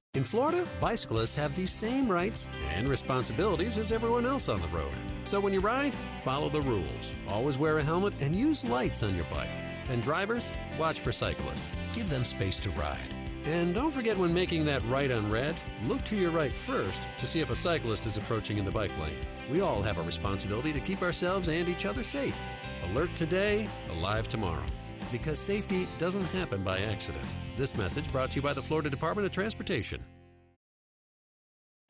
In 0.13 0.25
Florida, 0.25 0.67
bicyclists 0.81 1.37
have 1.37 1.55
the 1.55 1.65
same 1.65 2.11
rights 2.11 2.49
and 2.67 2.89
responsibilities 2.89 3.77
as 3.77 3.93
everyone 3.93 4.25
else 4.25 4.49
on 4.49 4.59
the 4.59 4.67
road. 4.67 4.93
So 5.23 5.39
when 5.39 5.53
you 5.53 5.61
ride, 5.61 5.93
follow 6.17 6.49
the 6.49 6.59
rules. 6.59 7.15
Always 7.29 7.57
wear 7.57 7.77
a 7.77 7.83
helmet 7.83 8.15
and 8.19 8.35
use 8.35 8.65
lights 8.65 9.03
on 9.03 9.15
your 9.15 9.23
bike. 9.25 9.49
And 9.87 10.03
drivers, 10.03 10.51
watch 10.77 10.99
for 10.99 11.13
cyclists. 11.13 11.71
Give 11.93 12.09
them 12.09 12.25
space 12.25 12.59
to 12.59 12.71
ride. 12.71 13.15
And 13.45 13.73
don't 13.73 13.89
forget 13.89 14.17
when 14.17 14.33
making 14.33 14.65
that 14.65 14.85
right 14.85 15.09
on 15.11 15.31
red, 15.31 15.55
look 15.85 16.03
to 16.03 16.17
your 16.17 16.31
right 16.31 16.57
first 16.57 17.07
to 17.17 17.25
see 17.25 17.39
if 17.39 17.49
a 17.49 17.55
cyclist 17.55 18.05
is 18.05 18.17
approaching 18.17 18.57
in 18.57 18.65
the 18.65 18.71
bike 18.71 18.91
lane. 18.99 19.25
We 19.49 19.61
all 19.61 19.81
have 19.81 19.97
a 19.97 20.03
responsibility 20.03 20.73
to 20.73 20.81
keep 20.81 21.01
ourselves 21.03 21.47
and 21.47 21.69
each 21.69 21.85
other 21.85 22.03
safe. 22.03 22.37
Alert 22.83 23.15
today, 23.15 23.65
alive 23.89 24.27
tomorrow 24.27 24.65
because 25.11 25.39
safety 25.39 25.87
doesn't 25.97 26.25
happen 26.25 26.63
by 26.63 26.79
accident. 26.79 27.25
This 27.55 27.77
message 27.77 28.11
brought 28.11 28.31
to 28.31 28.37
you 28.37 28.41
by 28.41 28.53
the 28.53 28.61
Florida 28.61 28.89
Department 28.89 29.25
of 29.25 29.31
Transportation. 29.31 30.03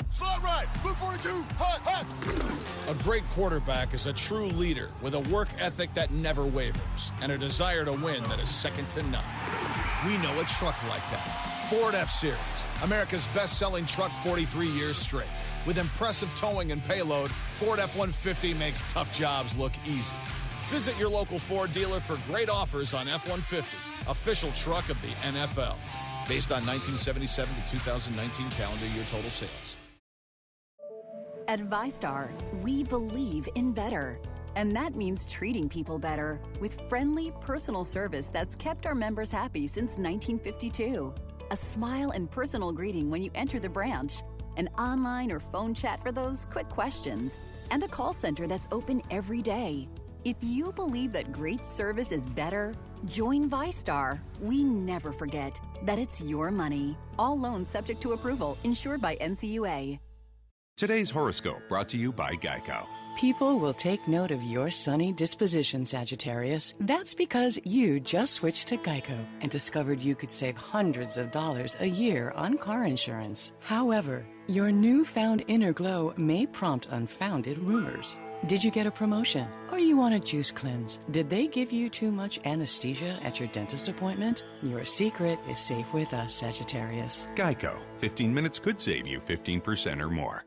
Slot 0.09 0.43
right, 0.43 0.67
blue 0.81 0.93
42, 0.93 1.29
hot, 1.57 1.79
hot. 1.85 2.89
A 2.89 3.03
great 3.03 3.23
quarterback 3.29 3.93
is 3.93 4.07
a 4.07 4.13
true 4.13 4.47
leader 4.47 4.89
with 5.01 5.13
a 5.13 5.21
work 5.33 5.47
ethic 5.57 5.93
that 5.93 6.11
never 6.11 6.45
wavers 6.45 7.13
and 7.21 7.31
a 7.31 7.37
desire 7.37 7.85
to 7.85 7.93
win 7.93 8.21
that 8.23 8.39
is 8.39 8.49
second 8.49 8.89
to 8.89 9.03
none. 9.03 9.23
We 10.05 10.17
know 10.17 10.37
a 10.37 10.43
truck 10.43 10.75
like 10.89 11.09
that. 11.11 11.51
Ford 11.69 11.95
F 11.95 12.09
Series, 12.09 12.37
America's 12.83 13.27
best 13.27 13.57
selling 13.57 13.85
truck 13.85 14.11
43 14.23 14.67
years 14.67 14.97
straight. 14.97 15.29
With 15.65 15.77
impressive 15.77 16.29
towing 16.35 16.73
and 16.73 16.83
payload, 16.83 17.31
Ford 17.31 17.79
F 17.79 17.95
150 17.95 18.53
makes 18.55 18.83
tough 18.91 19.15
jobs 19.15 19.55
look 19.55 19.71
easy. 19.87 20.15
Visit 20.71 20.97
your 20.97 21.09
local 21.09 21.37
Ford 21.37 21.73
dealer 21.73 21.99
for 21.99 22.17
great 22.25 22.49
offers 22.49 22.93
on 22.93 23.09
F 23.09 23.27
150, 23.27 23.69
official 24.07 24.53
truck 24.53 24.87
of 24.87 24.99
the 25.01 25.09
NFL. 25.21 25.75
Based 26.29 26.49
on 26.49 26.65
1977 26.65 27.53
to 27.53 27.71
2019 27.71 28.49
calendar 28.51 28.85
year 28.95 29.03
total 29.09 29.29
sales. 29.29 29.75
At 31.49 31.59
VyStar, 31.59 32.29
we 32.61 32.85
believe 32.85 33.49
in 33.55 33.73
better. 33.73 34.17
And 34.55 34.73
that 34.73 34.95
means 34.95 35.27
treating 35.27 35.67
people 35.67 35.99
better 35.99 36.39
with 36.61 36.77
friendly, 36.87 37.33
personal 37.41 37.83
service 37.83 38.27
that's 38.27 38.55
kept 38.55 38.85
our 38.85 38.95
members 38.95 39.29
happy 39.29 39.67
since 39.67 39.97
1952. 39.97 41.13
A 41.51 41.57
smile 41.57 42.11
and 42.11 42.31
personal 42.31 42.71
greeting 42.71 43.09
when 43.09 43.21
you 43.21 43.29
enter 43.35 43.59
the 43.59 43.67
branch, 43.67 44.21
an 44.55 44.69
online 44.79 45.33
or 45.33 45.41
phone 45.41 45.73
chat 45.73 46.01
for 46.01 46.13
those 46.13 46.45
quick 46.45 46.69
questions, 46.69 47.35
and 47.71 47.83
a 47.83 47.89
call 47.89 48.13
center 48.13 48.47
that's 48.47 48.69
open 48.71 49.01
every 49.11 49.41
day. 49.41 49.89
If 50.23 50.35
you 50.41 50.71
believe 50.73 51.13
that 51.13 51.31
great 51.31 51.65
service 51.65 52.11
is 52.11 52.27
better, 52.27 52.75
join 53.07 53.49
VyStar. 53.49 54.19
We 54.39 54.63
never 54.63 55.11
forget 55.11 55.59
that 55.83 55.97
it's 55.97 56.21
your 56.21 56.51
money. 56.51 56.95
All 57.17 57.37
loans 57.37 57.67
subject 57.67 58.01
to 58.01 58.13
approval, 58.13 58.55
insured 58.63 59.01
by 59.01 59.15
NCUA. 59.15 59.99
Today's 60.77 61.09
horoscope 61.09 61.61
brought 61.67 61.89
to 61.89 61.97
you 61.97 62.11
by 62.11 62.35
Geico. 62.35 62.85
People 63.19 63.59
will 63.59 63.73
take 63.73 64.07
note 64.07 64.31
of 64.31 64.41
your 64.43 64.71
sunny 64.71 65.11
disposition, 65.11 65.85
Sagittarius. 65.85 66.73
That's 66.79 67.13
because 67.13 67.59
you 67.65 67.99
just 67.99 68.33
switched 68.33 68.67
to 68.69 68.77
Geico 68.77 69.25
and 69.41 69.51
discovered 69.51 69.99
you 69.99 70.15
could 70.15 70.31
save 70.31 70.55
hundreds 70.55 71.17
of 71.17 71.31
dollars 71.31 71.77
a 71.79 71.87
year 71.87 72.31
on 72.35 72.57
car 72.57 72.85
insurance. 72.85 73.51
However, 73.63 74.23
your 74.47 74.71
newfound 74.71 75.43
inner 75.47 75.73
glow 75.73 76.13
may 76.15 76.45
prompt 76.45 76.87
unfounded 76.91 77.57
rumors. 77.59 78.15
Did 78.47 78.63
you 78.63 78.71
get 78.71 78.87
a 78.87 78.91
promotion? 78.91 79.47
Or 79.71 79.77
you 79.77 79.95
want 79.95 80.15
a 80.15 80.19
juice 80.19 80.51
cleanse? 80.51 80.97
Did 81.11 81.29
they 81.29 81.47
give 81.47 81.71
you 81.71 81.89
too 81.89 82.11
much 82.11 82.39
anesthesia 82.43 83.19
at 83.23 83.39
your 83.39 83.47
dentist 83.49 83.87
appointment? 83.87 84.43
Your 84.63 84.83
secret 84.83 85.37
is 85.47 85.59
safe 85.59 85.93
with 85.93 86.13
us, 86.13 86.33
Sagittarius. 86.33 87.27
Geico. 87.35 87.77
15 87.99 88.33
minutes 88.33 88.57
could 88.57 88.81
save 88.81 89.05
you 89.05 89.19
15% 89.19 90.01
or 90.01 90.09
more. 90.09 90.43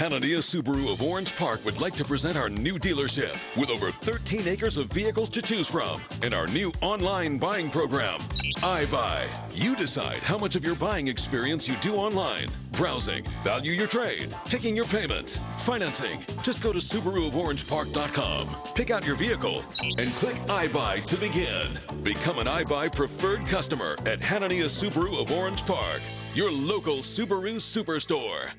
Hanania 0.00 0.38
Subaru 0.38 0.90
of 0.90 1.02
Orange 1.02 1.36
Park 1.36 1.62
would 1.66 1.78
like 1.78 1.92
to 1.96 2.06
present 2.06 2.34
our 2.34 2.48
new 2.48 2.78
dealership 2.78 3.36
with 3.54 3.68
over 3.68 3.90
13 3.90 4.48
acres 4.48 4.78
of 4.78 4.90
vehicles 4.90 5.28
to 5.28 5.42
choose 5.42 5.68
from 5.68 6.00
and 6.22 6.32
our 6.32 6.46
new 6.46 6.72
online 6.80 7.36
buying 7.36 7.68
program. 7.68 8.18
iBuy. 8.62 9.28
You 9.52 9.76
decide 9.76 10.16
how 10.20 10.38
much 10.38 10.56
of 10.56 10.64
your 10.64 10.74
buying 10.74 11.08
experience 11.08 11.68
you 11.68 11.76
do 11.82 11.96
online. 11.96 12.48
Browsing, 12.72 13.26
value 13.44 13.72
your 13.72 13.88
trade, 13.88 14.34
picking 14.46 14.74
your 14.74 14.86
payments, 14.86 15.38
financing. 15.58 16.24
Just 16.42 16.62
go 16.62 16.72
to 16.72 16.78
SubaruofOrangePark.com, 16.78 18.48
pick 18.74 18.90
out 18.90 19.04
your 19.04 19.16
vehicle, 19.16 19.62
and 19.98 20.08
click 20.16 20.36
iBuy 20.46 21.04
to 21.04 21.16
begin. 21.16 21.78
Become 22.02 22.38
an 22.38 22.46
iBuy 22.46 22.96
preferred 22.96 23.46
customer 23.46 23.96
at 24.06 24.20
Hanania 24.20 24.64
Subaru 24.64 25.20
of 25.20 25.30
Orange 25.30 25.66
Park, 25.66 26.00
your 26.32 26.50
local 26.50 27.00
Subaru 27.00 27.56
superstore. 27.56 28.52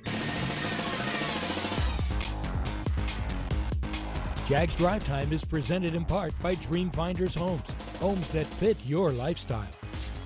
Jags 4.51 4.75
Drive 4.75 5.05
Time 5.05 5.31
is 5.31 5.45
presented 5.45 5.95
in 5.95 6.03
part 6.03 6.37
by 6.41 6.55
Dreamfinders 6.55 7.37
Homes. 7.37 7.63
Homes 8.01 8.31
that 8.31 8.45
fit 8.45 8.75
your 8.85 9.13
lifestyle. 9.13 9.71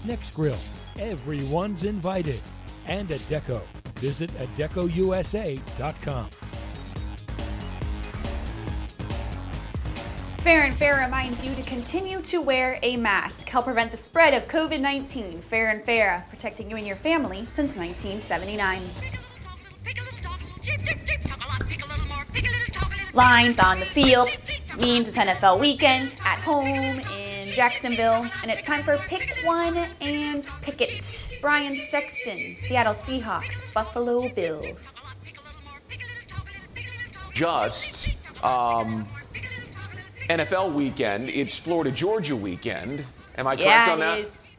Nexgrill, 0.03 0.57
everyone's 0.97 1.83
invited. 1.83 2.41
And 2.88 3.07
Adecco. 3.09 3.61
Visit 3.97 4.31
AdeccoUSA.com. 4.39 6.29
Farah 10.39 10.63
and 10.63 10.73
Farah 10.73 11.05
reminds 11.05 11.45
you 11.45 11.53
to 11.53 11.61
continue 11.61 12.19
to 12.23 12.41
wear 12.41 12.79
a 12.81 12.97
mask. 12.97 13.47
Help 13.47 13.65
prevent 13.65 13.91
the 13.91 13.97
spread 13.97 14.33
of 14.33 14.49
COVID 14.49 14.79
19. 14.79 15.39
Farah 15.39 15.75
and 15.75 15.85
Farah, 15.85 16.27
protecting 16.29 16.71
you 16.71 16.77
and 16.77 16.88
your 16.88 16.95
family 16.95 17.45
since 17.45 17.77
1979. 17.77 18.81
Lines 23.15 23.60
on 23.60 23.80
the 23.80 23.86
field 23.86 24.28
means 24.78 25.08
it's 25.08 25.15
NFL 25.15 25.58
weekend 25.58 26.13
at 26.25 26.38
home 26.39 26.65
in 26.65 27.47
Jacksonville, 27.47 28.28
and 28.41 28.51
it's 28.51 28.62
time 28.63 28.84
for 28.84 28.97
Pick 28.97 29.38
One 29.45 29.78
and 30.01 30.43
Pick 30.62 30.82
It. 30.82 31.38
Brian 31.41 31.71
Sexton, 31.73 32.58
Seattle 32.58 32.93
Seahawks, 32.93 33.73
Buffalo 33.73 34.28
Bills. 34.34 34.97
Just 37.34 38.17
um, 38.43 39.08
NFL 40.28 40.73
weekend. 40.73 41.30
It's 41.30 41.58
Florida 41.58 41.91
Georgia 41.91 42.36
weekend. 42.36 43.06
Am 43.38 43.47
I 43.47 43.56
correct 43.56 43.69
yeah, 43.88 43.93
on 43.93 43.99
that? 43.99 44.19
It 44.19 44.21
is. 44.23 44.49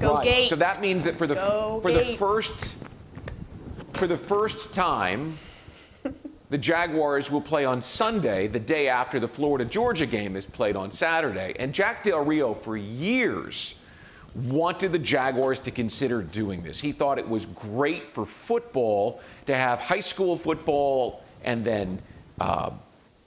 Go 0.00 0.14
right. 0.14 0.24
Gates. 0.24 0.50
So 0.50 0.56
that 0.56 0.80
means 0.80 1.04
that 1.04 1.16
for 1.16 1.28
the 1.28 1.36
Go 1.36 1.78
for 1.82 1.92
Gates. 1.92 2.04
the 2.04 2.16
first 2.16 2.74
for 3.92 4.08
the 4.08 4.18
first 4.18 4.72
time, 4.72 5.34
the 6.48 6.58
Jaguars 6.58 7.30
will 7.30 7.40
play 7.40 7.64
on 7.64 7.82
Sunday, 7.82 8.46
the 8.46 8.60
day 8.60 8.88
after 8.88 9.18
the 9.18 9.26
Florida 9.26 9.64
Georgia 9.64 10.06
game 10.06 10.36
is 10.36 10.46
played 10.46 10.76
on 10.76 10.90
Saturday. 10.90 11.54
And 11.58 11.74
Jack 11.74 12.04
Del 12.04 12.24
Rio, 12.24 12.54
for 12.54 12.76
years, 12.76 13.74
wanted 14.44 14.92
the 14.92 14.98
Jaguars 14.98 15.58
to 15.60 15.70
consider 15.70 16.22
doing 16.22 16.62
this. 16.62 16.80
He 16.80 16.92
thought 16.92 17.18
it 17.18 17.28
was 17.28 17.46
great 17.46 18.08
for 18.08 18.24
football 18.24 19.20
to 19.46 19.56
have 19.56 19.80
high 19.80 20.00
school 20.00 20.36
football 20.36 21.24
and 21.44 21.64
then, 21.64 22.00
uh, 22.40 22.70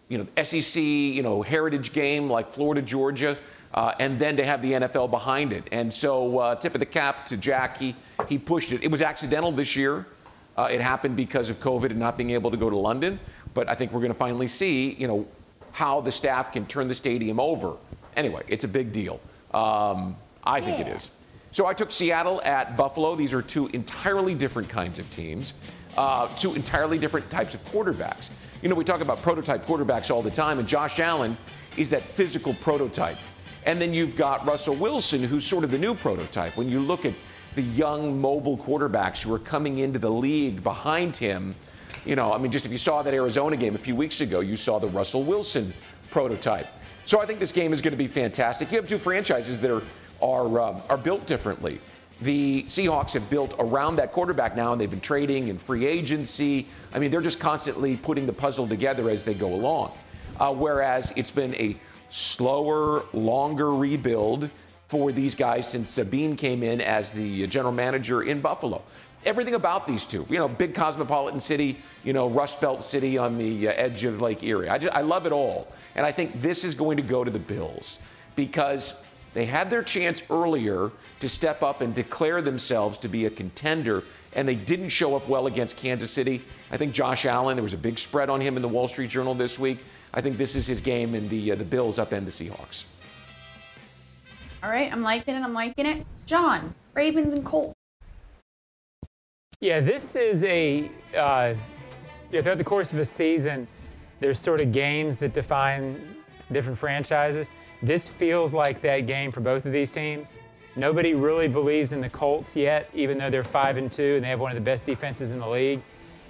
you 0.08 0.18
know, 0.18 0.44
SEC, 0.44 0.82
you 0.82 1.22
know, 1.22 1.42
heritage 1.42 1.92
game 1.92 2.30
like 2.30 2.50
Florida 2.50 2.82
Georgia. 2.82 3.38
Uh, 3.72 3.94
and 4.00 4.18
then 4.18 4.36
to 4.36 4.44
have 4.44 4.64
the 4.64 4.72
NFL 4.72 5.12
behind 5.12 5.54
it. 5.54 5.64
And 5.72 5.94
so, 5.94 6.40
uh, 6.40 6.56
tip 6.56 6.74
of 6.74 6.80
the 6.80 6.88
cap 6.88 7.28
to 7.28 7.38
Jack. 7.38 7.78
He, 7.78 7.96
he 8.28 8.40
pushed 8.40 8.72
it. 8.72 8.84
It 8.84 8.90
was 8.90 9.04
accidental 9.04 9.52
this 9.52 9.76
year. 9.76 10.08
Uh, 10.60 10.66
it 10.66 10.82
happened 10.82 11.16
because 11.16 11.50
of 11.50 11.58
COVID 11.62 11.86
and 11.92 11.98
not 12.00 12.18
being 12.18 12.32
able 12.32 12.52
to 12.52 12.58
go 12.58 12.70
to 12.70 12.76
London. 12.76 13.18
But 13.54 13.70
I 13.70 13.76
think 13.76 13.94
we're 13.94 14.02
going 14.02 14.12
to 14.12 14.18
finally 14.18 14.50
see, 14.50 14.92
you 14.96 15.08
know, 15.08 15.26
how 15.72 16.02
the 16.02 16.12
staff 16.12 16.52
can 16.52 16.66
turn 16.66 16.90
the 16.90 16.96
stadium 16.96 17.40
over. 17.40 17.76
Anyway, 18.18 18.44
it's 18.50 18.66
a 18.66 18.68
big 18.68 18.92
deal. 18.92 19.22
Um, 19.54 20.18
I 20.44 20.60
think 20.60 20.82
it 20.82 20.88
Yeah. 20.88 20.96
is. 20.96 21.12
So 21.54 21.66
I 21.66 21.74
took 21.74 21.92
Seattle 21.92 22.42
at 22.44 22.76
Buffalo. 22.76 23.16
These 23.16 23.34
are 23.34 23.42
two 23.42 23.68
entirely 23.68 24.36
different 24.36 24.68
kinds 24.68 25.00
of 25.00 25.10
teams, 25.12 25.54
uh, 25.98 26.28
two 26.36 26.54
entirely 26.56 26.98
different 26.98 27.30
types 27.30 27.54
of 27.54 27.64
quarterbacks. 27.72 28.30
You 28.62 28.68
know, 28.68 28.76
we 28.76 28.84
talk 28.84 29.00
about 29.00 29.22
prototype 29.22 29.66
quarterbacks 29.66 30.12
all 30.12 30.22
the 30.22 30.30
time, 30.30 30.60
and 30.60 30.68
Josh 30.68 31.00
Allen 31.00 31.38
is 31.78 31.90
that 31.92 32.02
physical 32.02 32.54
prototype. 32.56 33.18
And 33.66 33.80
then 33.80 33.94
you've 33.94 34.18
got 34.18 34.46
Russell 34.46 34.76
Wilson, 34.76 35.24
who's 35.24 35.46
sort 35.46 35.64
of 35.64 35.72
the 35.72 35.78
new 35.78 35.96
prototype. 35.96 36.58
When 36.58 36.68
you 36.68 36.82
look 36.82 37.06
at 37.06 37.14
the 37.56 37.62
young 37.62 38.20
mobile 38.20 38.58
quarterbacks 38.58 39.22
who 39.22 39.34
are 39.34 39.40
coming 39.40 39.80
into 39.80 40.00
the 40.00 40.10
league 40.10 40.64
behind 40.64 41.16
him, 41.16 41.56
you 42.06 42.16
know, 42.16 42.32
I 42.32 42.38
mean, 42.38 42.52
just 42.52 42.66
if 42.66 42.72
you 42.72 42.78
saw 42.78 43.02
that 43.02 43.14
Arizona 43.14 43.58
game 43.58 43.76
a 43.76 43.80
few 43.80 43.96
weeks 43.96 44.22
ago, 44.22 44.40
you 44.40 44.56
saw 44.56 44.80
the 44.80 44.88
Russell 44.88 45.24
Wilson 45.24 45.74
prototype. 46.12 46.68
So 47.06 47.20
I 47.20 47.26
think 47.26 47.40
this 47.40 47.52
game 47.52 47.74
is 47.74 47.82
going 47.82 47.92
to 47.92 47.98
be 47.98 48.08
fantastic. 48.08 48.72
You 48.72 48.78
have 48.78 48.88
two 48.88 49.00
franchises 49.00 49.60
that 49.60 49.72
are 49.72 49.84
are 50.22 50.60
um, 50.60 50.82
are 50.90 50.98
built 50.98 51.26
differently. 51.26 51.80
The 52.22 52.64
Seahawks 52.64 53.14
have 53.14 53.30
built 53.30 53.56
around 53.60 53.96
that 53.96 54.12
quarterback 54.12 54.56
now, 54.56 54.74
and 54.74 54.82
they've 54.82 54.90
been 54.90 55.00
trading 55.00 55.50
and 55.50 55.60
free 55.60 55.86
agency. 55.86 56.68
I 56.94 57.00
mean, 57.00 57.12
they're 57.12 57.22
just 57.22 57.40
constantly 57.40 57.96
putting 57.96 58.26
the 58.26 58.34
puzzle 58.34 58.68
together 58.68 59.10
as 59.10 59.24
they 59.24 59.34
go 59.34 59.54
along. 59.54 59.94
Uh, 60.40 60.54
whereas 60.54 61.14
it's 61.16 61.32
been 61.32 61.56
a 61.56 61.78
slower, 62.10 63.04
longer 63.14 63.74
rebuild 63.74 64.50
for 64.90 65.12
these 65.12 65.36
guys 65.36 65.70
since 65.70 65.92
Sabine 65.92 66.36
came 66.36 66.64
in 66.64 66.82
as 66.82 67.12
the 67.12 67.46
general 67.48 67.72
manager 67.72 68.24
in 68.24 68.42
Buffalo. 68.42 68.82
Everything 69.24 69.54
about 69.54 69.86
these 69.86 70.04
two, 70.04 70.26
you 70.30 70.38
know, 70.38 70.48
big 70.48 70.74
cosmopolitan 70.74 71.40
city, 71.40 71.78
you 72.04 72.12
know, 72.12 72.28
Rust 72.28 72.60
Belt 72.60 72.84
city 72.84 73.18
on 73.18 73.38
the 73.38 73.68
uh, 73.68 73.74
edge 73.74 74.04
of 74.04 74.20
Lake 74.20 74.44
Erie. 74.44 74.68
I, 74.68 74.78
just, 74.80 74.96
I 74.96 75.02
love 75.02 75.26
it 75.28 75.32
all. 75.32 75.68
And 75.96 76.06
I 76.06 76.12
think 76.12 76.42
this 76.42 76.64
is 76.64 76.74
going 76.74 76.98
to 76.98 77.04
go 77.04 77.24
to 77.24 77.30
the 77.30 77.40
Bills 77.40 78.00
because 78.36 78.94
they 79.36 79.46
had 79.46 79.70
their 79.70 79.84
chance 79.84 80.24
earlier 80.32 80.92
to 81.20 81.30
step 81.30 81.62
up 81.62 81.82
and 81.82 81.94
declare 81.94 82.42
themselves 82.42 82.98
to 83.00 83.08
be 83.08 83.26
a 83.26 83.30
contender, 83.30 84.04
and 84.34 84.48
they 84.48 84.56
didn't 84.56 84.90
show 84.90 85.16
up 85.16 85.28
well 85.28 85.46
against 85.46 85.78
Kansas 85.78 86.10
City. 86.10 86.42
I 86.72 86.78
think 86.78 86.94
Josh 86.94 87.26
Allen, 87.26 87.58
there 87.58 87.64
was 87.64 87.74
a 87.74 87.78
big 87.78 88.00
spread 88.00 88.30
on 88.30 88.42
him 88.42 88.56
in 88.56 88.64
the 88.64 88.68
Wall 88.68 88.88
Street 88.88 89.12
Journal 89.12 89.36
this 89.36 89.60
week. 89.60 89.80
I 90.16 90.22
think 90.22 90.38
this 90.38 90.56
is 90.56 90.66
his 90.66 90.82
game, 90.82 91.14
and 91.14 91.30
the, 91.30 91.52
uh, 91.52 91.56
the 91.56 91.66
Bills 91.66 92.00
upend 92.00 92.26
the 92.26 92.32
Seahawks. 92.32 92.86
All 94.62 94.70
right, 94.70 94.92
I'm 94.92 95.02
liking 95.02 95.36
it. 95.36 95.42
I'm 95.42 95.54
liking 95.54 95.86
it. 95.86 96.06
John, 96.26 96.76
Ravens 96.94 97.34
and 97.34 97.46
Colts. 97.46 97.74
Yeah, 99.62 99.80
this 99.80 100.16
is 100.18 100.44
a, 100.44 100.92
uh, 101.16 101.54
yeah, 102.32 102.42
throughout 102.42 102.58
the 102.58 102.64
course 102.64 102.92
of 102.92 103.00
a 103.00 103.06
season, 103.06 103.68
there's 104.20 104.38
sort 104.38 104.60
of 104.60 104.74
games 104.74 105.16
that 105.18 105.34
define 105.34 106.16
different 106.52 106.78
franchises. 106.78 107.52
This 107.82 108.10
feels 108.10 108.54
like 108.54 108.82
that 108.82 109.02
game 109.02 109.32
for 109.32 109.40
both 109.40 109.66
of 109.66 109.72
these 109.72 109.92
teams. 109.92 110.34
Nobody 110.76 111.14
really 111.14 111.48
believes 111.48 111.94
in 111.94 112.02
the 112.02 112.10
Colts 112.10 112.54
yet, 112.54 112.90
even 112.94 113.18
though 113.18 113.30
they're 113.30 113.44
5 113.46 113.78
and 113.78 113.90
2 113.90 114.16
and 114.16 114.24
they 114.24 114.30
have 114.30 114.42
one 114.42 114.52
of 114.52 114.56
the 114.56 114.62
best 114.62 114.86
defenses 114.86 115.32
in 115.32 115.40
the 115.40 115.48
league. 115.48 115.82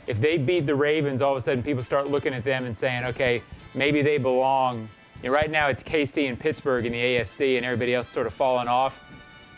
If 0.06 0.22
they 0.22 0.38
beat 0.38 0.68
the 0.68 0.76
Ravens, 0.76 1.22
all 1.22 1.32
of 1.32 1.38
a 1.38 1.42
sudden 1.42 1.64
people 1.64 1.84
start 1.84 2.10
looking 2.10 2.34
at 2.34 2.44
them 2.44 2.66
and 2.66 2.78
saying, 2.78 3.06
okay, 3.06 3.42
maybe 3.74 4.04
they 4.04 4.20
belong. 4.20 4.88
You 5.22 5.30
know, 5.30 5.36
right 5.36 5.52
now 5.52 5.68
it's 5.68 5.84
KC 5.84 6.30
and 6.30 6.40
Pittsburgh 6.40 6.86
in 6.86 6.94
the 6.94 6.98
AFC 6.98 7.58
and 7.58 7.66
everybody 7.66 7.94
else 7.94 8.08
sort 8.08 8.26
of 8.26 8.34
falling 8.34 8.70
off. 8.70 9.04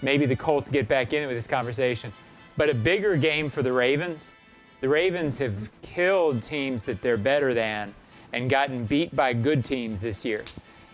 Maybe 0.01 0.25
the 0.25 0.35
Colts 0.35 0.71
get 0.71 0.87
back 0.87 1.13
in 1.13 1.27
with 1.27 1.37
this 1.37 1.45
conversation. 1.45 2.11
But 2.57 2.69
a 2.71 2.73
bigger 2.73 3.15
game 3.15 3.47
for 3.47 3.61
the 3.61 3.71
Ravens. 3.71 4.31
The 4.79 4.89
Ravens 4.89 5.37
have 5.37 5.69
killed 5.83 6.41
teams 6.41 6.83
that 6.85 6.99
they're 7.01 7.15
better 7.15 7.53
than 7.53 7.93
and 8.33 8.49
gotten 8.49 8.85
beat 8.85 9.15
by 9.15 9.33
good 9.33 9.63
teams 9.63 10.01
this 10.01 10.25
year. 10.25 10.43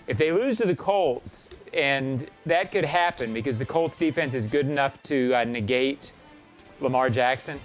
If 0.07 0.17
they 0.17 0.33
lose 0.33 0.57
to 0.57 0.65
the 0.65 0.75
Colts, 0.75 1.49
and 1.73 2.29
that 2.45 2.71
could 2.71 2.83
happen 2.83 3.33
because 3.33 3.57
the 3.57 3.65
Colts 3.65 3.95
defense 3.95 4.33
is 4.33 4.47
good 4.47 4.67
enough 4.67 5.01
to 5.03 5.33
uh, 5.33 5.45
negate 5.45 6.11
Lamar 6.81 7.09
Jackson. 7.09 7.57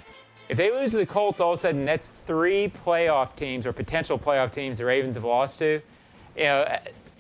If 0.49 0.57
they 0.57 0.71
lose 0.71 0.93
to 0.93 0.99
the 0.99 1.07
Colts, 1.07 1.41
all 1.41 1.53
of 1.53 1.59
a 1.59 1.63
sudden 1.63 1.85
that's 1.85 2.09
three 2.09 2.73
playoff 2.85 3.35
teams 3.35 3.67
or 3.67 3.73
potential 3.73 4.19
playoff 4.19 4.53
teams 4.53 4.79
the 4.79 4.85
Ravens 4.85 5.17
have 5.17 5.25
lost 5.25 5.59
to. 5.59 5.81
You 6.37 6.45
know, 6.45 6.63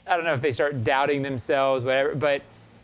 I- 0.06 0.16
don't 0.16 0.24
know 0.24 0.34
if 0.34 0.40
they 0.40 0.52
start 0.52 0.84
doubting 0.84 1.22
themselves, 1.22 1.84
whatever, 1.84 2.14
but 2.14 2.42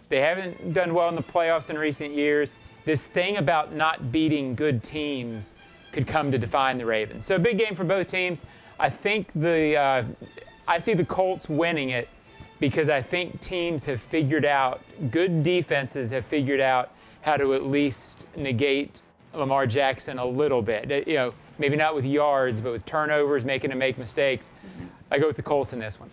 they 0.09 0.21
haven't 0.21 0.73
done 0.73 0.95
well 0.95 1.09
in 1.09 1.15
the 1.15 1.23
playoffs 1.23 1.69
in 1.69 1.77
recent 1.77 2.15
years. 2.15 2.55
This 2.85 3.05
thing 3.05 3.37
about 3.37 3.75
not 3.75 4.11
beating 4.13 4.55
good 4.55 4.83
teams 4.83 5.55
could 5.93 6.07
come 6.07 6.31
to 6.31 6.39
define 6.39 6.79
the 6.79 6.87
Ravens. 6.87 7.25
So 7.25 7.39
big 7.39 7.59
game 7.59 7.75
for 7.75 7.85
both 7.85 8.07
teams. 8.07 8.45
I 8.79 8.89
think 8.89 9.31
the 9.35 9.77
uh, 9.77 10.05
I 10.67 10.79
see 10.79 10.95
the 10.95 11.05
Colts 11.05 11.49
winning 11.49 11.91
it 11.91 12.09
because 12.61 12.89
I 12.89 13.03
think 13.03 13.41
teams 13.41 13.85
have 13.85 14.01
figured 14.01 14.45
out 14.45 14.81
good 15.11 15.43
defenses 15.43 16.11
have 16.11 16.25
figured 16.25 16.61
out 16.61 16.93
how 17.23 17.37
to 17.37 17.55
at 17.55 17.65
least 17.65 18.27
negate 18.37 19.03
Lamar 19.35 19.67
Jackson 19.67 20.19
a 20.19 20.25
little 20.25 20.63
bit. 20.63 20.91
Uh, 20.91 21.01
You 21.07 21.17
know, 21.17 21.35
maybe 21.59 21.77
not 21.77 21.95
with 21.95 22.05
yards, 22.05 22.61
but 22.61 22.73
with 22.73 22.85
turnovers, 22.87 23.45
making 23.45 23.71
him 23.73 23.79
make 23.79 23.99
mistakes. 23.99 24.51
I 25.11 25.19
go 25.19 25.27
with 25.27 25.37
the 25.37 25.43
Colts 25.43 25.73
in 25.73 25.79
this 25.79 25.99
one. 25.99 26.11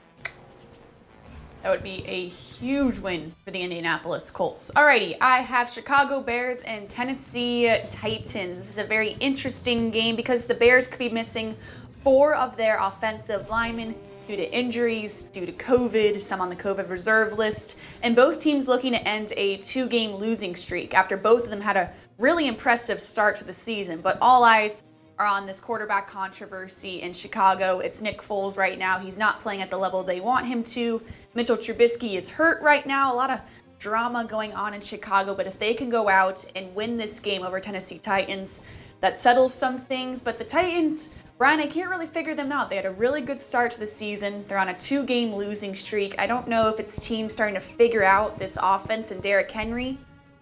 That 1.66 1.72
would 1.72 1.82
be 1.82 2.06
a 2.06 2.28
huge 2.28 3.00
win 3.00 3.34
for 3.44 3.50
the 3.50 3.60
Indianapolis 3.60 4.30
Colts. 4.30 4.70
Alrighty, 4.76 5.18
I 5.20 5.38
have 5.38 5.68
Chicago 5.68 6.22
Bears 6.22 6.62
and 6.62 6.88
Tennessee 6.88 7.76
Titans. 7.90 8.60
This 8.60 8.70
is 8.70 8.78
a 8.78 8.84
very 8.84 9.14
interesting 9.20 9.90
game 9.90 10.16
because 10.16 10.46
the 10.46 10.54
Bears 10.54 10.86
could 10.86 11.00
be 11.00 11.10
missing 11.10 11.58
four 12.04 12.36
of 12.36 12.56
their 12.56 12.78
offensive 12.80 13.50
linemen 13.50 13.96
due 14.28 14.36
to 14.36 14.56
injuries, 14.56 15.24
due 15.24 15.48
to 15.48 15.52
COVID, 15.54 16.22
some 16.22 16.40
on 16.40 16.50
the 16.50 16.56
COVID 16.56 16.88
reserve 16.88 17.34
list, 17.34 17.80
and 18.04 18.16
both 18.16 18.40
teams 18.40 18.68
looking 18.68 18.92
to 18.92 19.02
end 19.02 19.34
a 19.36 19.58
two 19.58 19.88
game 19.88 20.12
losing 20.12 20.56
streak 20.56 20.94
after 20.94 21.18
both 21.18 21.46
of 21.46 21.50
them 21.50 21.62
had 21.62 21.78
a 21.78 21.90
really 22.20 22.48
impressive 22.48 23.02
start 23.02 23.36
to 23.38 23.44
the 23.44 23.52
season. 23.52 24.02
But 24.02 24.20
all 24.22 24.44
eyes 24.44 24.84
are 25.18 25.26
on 25.26 25.46
this 25.46 25.60
quarterback 25.60 26.08
controversy 26.08 27.02
in 27.02 27.14
Chicago. 27.14 27.80
It's 27.80 28.02
Nick 28.02 28.22
Foles 28.22 28.58
right 28.58 28.78
now. 28.78 29.00
He's 29.00 29.18
not 29.18 29.40
playing 29.40 29.62
at 29.62 29.70
the 29.70 29.78
level 29.78 30.04
they 30.04 30.20
want 30.20 30.46
him 30.46 30.64
to. 30.64 31.02
Mitchell 31.36 31.58
Trubisky 31.58 32.16
is 32.16 32.30
hurt 32.30 32.62
right 32.62 32.86
now. 32.86 33.14
A 33.14 33.16
lot 33.16 33.30
of 33.30 33.40
drama 33.78 34.26
going 34.26 34.54
on 34.54 34.74
in 34.74 34.82
Chicago, 34.82 35.36
but 35.36 35.46
if 35.46 35.60
they 35.60 35.74
can 35.74 35.90
go 35.90 36.10
out 36.10 36.44
and 36.56 36.74
win 36.74 36.98
this 36.98 37.20
game 37.20 37.44
over 37.44 37.60
Tennessee 37.60 38.00
Titans, 38.00 38.64
that 39.02 39.18
settles 39.18 39.54
some 39.54 39.78
things. 39.78 40.22
But 40.22 40.38
the 40.38 40.46
Titans 40.46 41.10
Brian, 41.38 41.60
I 41.60 41.68
can't 41.68 41.90
really 41.90 42.08
figure 42.08 42.34
them 42.34 42.54
out. 42.54 42.70
They 42.70 42.78
had 42.78 42.86
a 42.86 42.92
really 42.92 43.20
good 43.20 43.42
start 43.42 43.70
to 43.72 43.80
the 43.80 43.86
season. 43.86 44.46
They're 44.48 44.58
on 44.58 44.70
a 44.70 44.74
two 44.74 45.04
game 45.04 45.36
losing 45.36 45.76
streak. 45.76 46.18
I 46.18 46.28
don't 46.28 46.48
know 46.48 46.70
if 46.70 46.80
it's 46.80 47.06
team 47.06 47.28
starting 47.28 47.56
to 47.56 47.60
figure 47.60 48.06
out 48.06 48.40
this 48.40 48.58
offense 48.62 49.12
and 49.12 49.22
Derrick 49.22 49.52
Henry, 49.52 49.98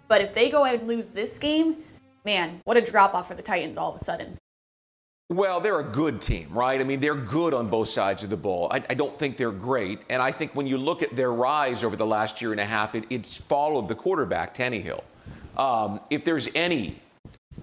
but 0.08 0.22
if 0.22 0.36
they 0.36 0.52
go 0.52 0.66
and 0.66 0.88
lose 0.88 1.08
this 1.08 1.40
game, 1.40 1.78
man, 2.26 2.62
what 2.66 2.78
a 2.78 2.82
drop 2.82 3.16
off 3.16 3.28
for 3.28 3.34
the 3.34 3.42
Titans 3.42 3.80
all 3.80 3.96
of 3.96 4.00
a 4.00 4.04
sudden. 4.04 4.38
Well, 5.34 5.60
they're 5.60 5.80
a 5.80 5.84
good 5.84 6.22
team, 6.22 6.50
right? 6.52 6.80
I 6.80 6.84
mean, 6.84 7.00
they're 7.00 7.16
good 7.16 7.56
on 7.56 7.68
both 7.68 7.90
sides 7.90 8.22
of 8.22 8.30
the 8.30 8.38
ball. 8.38 8.68
I, 8.70 8.84
I, 8.88 8.94
don't 8.94 9.18
think 9.18 9.36
they're 9.36 9.50
great. 9.50 10.02
And 10.10 10.22
I 10.22 10.32
think 10.32 10.54
when 10.54 10.68
you 10.68 10.78
look 10.78 11.02
at 11.02 11.16
their 11.16 11.34
rise 11.34 11.84
over 11.84 11.96
the 11.96 12.06
last 12.06 12.40
year 12.40 12.52
and 12.52 12.62
a 12.62 12.66
half, 12.66 12.94
it, 12.94 13.06
it's 13.10 13.36
followed 13.36 13.88
the 13.88 13.96
quarterback, 13.96 14.56
Tannehill. 14.56 15.02
Um, 15.58 16.00
if 16.12 16.24
there's 16.24 16.50
any 16.54 17.00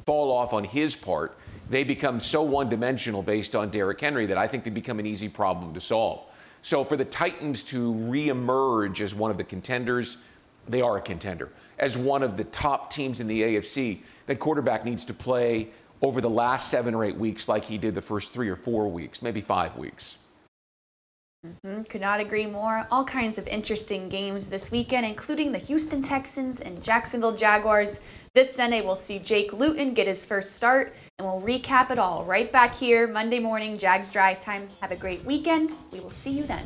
fall 0.04 0.32
off 0.32 0.52
on 0.52 0.64
his 0.64 0.96
part, 0.96 1.38
they 1.68 1.84
become 1.84 2.18
so 2.18 2.42
one 2.42 2.68
dimensional 2.68 3.22
based 3.22 3.54
on 3.54 3.70
Derrick 3.70 4.00
Henry 4.00 4.26
that 4.26 4.36
I 4.36 4.48
think 4.48 4.64
they 4.64 4.70
become 4.70 4.98
an 4.98 5.06
easy 5.06 5.28
problem 5.28 5.72
to 5.72 5.80
solve. 5.80 6.22
So 6.62 6.82
for 6.82 6.96
the 6.96 7.04
Titans 7.04 7.62
to 7.64 7.94
reemerge 7.94 9.00
as 9.00 9.14
one 9.14 9.30
of 9.30 9.38
the 9.38 9.44
contenders, 9.44 10.16
they 10.66 10.80
are 10.80 10.96
a 10.96 11.00
contender. 11.00 11.50
As 11.78 11.96
one 11.96 12.24
of 12.24 12.36
the 12.36 12.44
top 12.44 12.90
teams 12.90 13.20
in 13.20 13.28
the 13.28 13.42
AFC, 13.42 14.00
that 14.26 14.40
quarterback 14.40 14.84
needs 14.84 15.04
to 15.04 15.14
play 15.14 15.68
over 16.02 16.20
the 16.20 16.30
last 16.30 16.70
seven 16.70 16.94
or 16.94 17.04
eight 17.04 17.16
weeks 17.16 17.48
like 17.48 17.64
he 17.64 17.78
did 17.78 17.94
the 17.94 18.02
first 18.02 18.32
three 18.32 18.48
or 18.48 18.56
four 18.56 18.88
weeks, 18.88 19.22
maybe 19.22 19.40
five 19.40 19.76
weeks. 19.76 20.16
Mm-hmm. 21.46 21.84
Could 21.84 22.02
not 22.02 22.20
agree 22.20 22.44
more. 22.44 22.86
All 22.90 23.04
kinds 23.04 23.38
of 23.38 23.46
interesting 23.46 24.10
games 24.10 24.46
this 24.46 24.70
weekend, 24.70 25.06
including 25.06 25.52
the 25.52 25.58
Houston 25.58 26.02
Texans 26.02 26.60
and 26.60 26.82
Jacksonville 26.82 27.34
Jaguars. 27.34 28.02
This 28.34 28.54
Sunday, 28.54 28.82
we'll 28.82 28.94
see 28.94 29.18
Jake 29.18 29.54
Luton 29.54 29.94
get 29.94 30.06
his 30.06 30.24
first 30.24 30.56
start, 30.56 30.94
and 31.18 31.26
we'll 31.26 31.40
recap 31.40 31.90
it 31.90 31.98
all 31.98 32.24
right 32.24 32.52
back 32.52 32.74
here 32.74 33.06
Monday 33.06 33.38
morning, 33.38 33.78
Jags 33.78 34.12
Drive 34.12 34.40
Time. 34.40 34.68
Have 34.82 34.92
a 34.92 34.96
great 34.96 35.24
weekend. 35.24 35.72
We 35.90 36.00
will 36.00 36.10
see 36.10 36.30
you 36.30 36.44
then. 36.44 36.64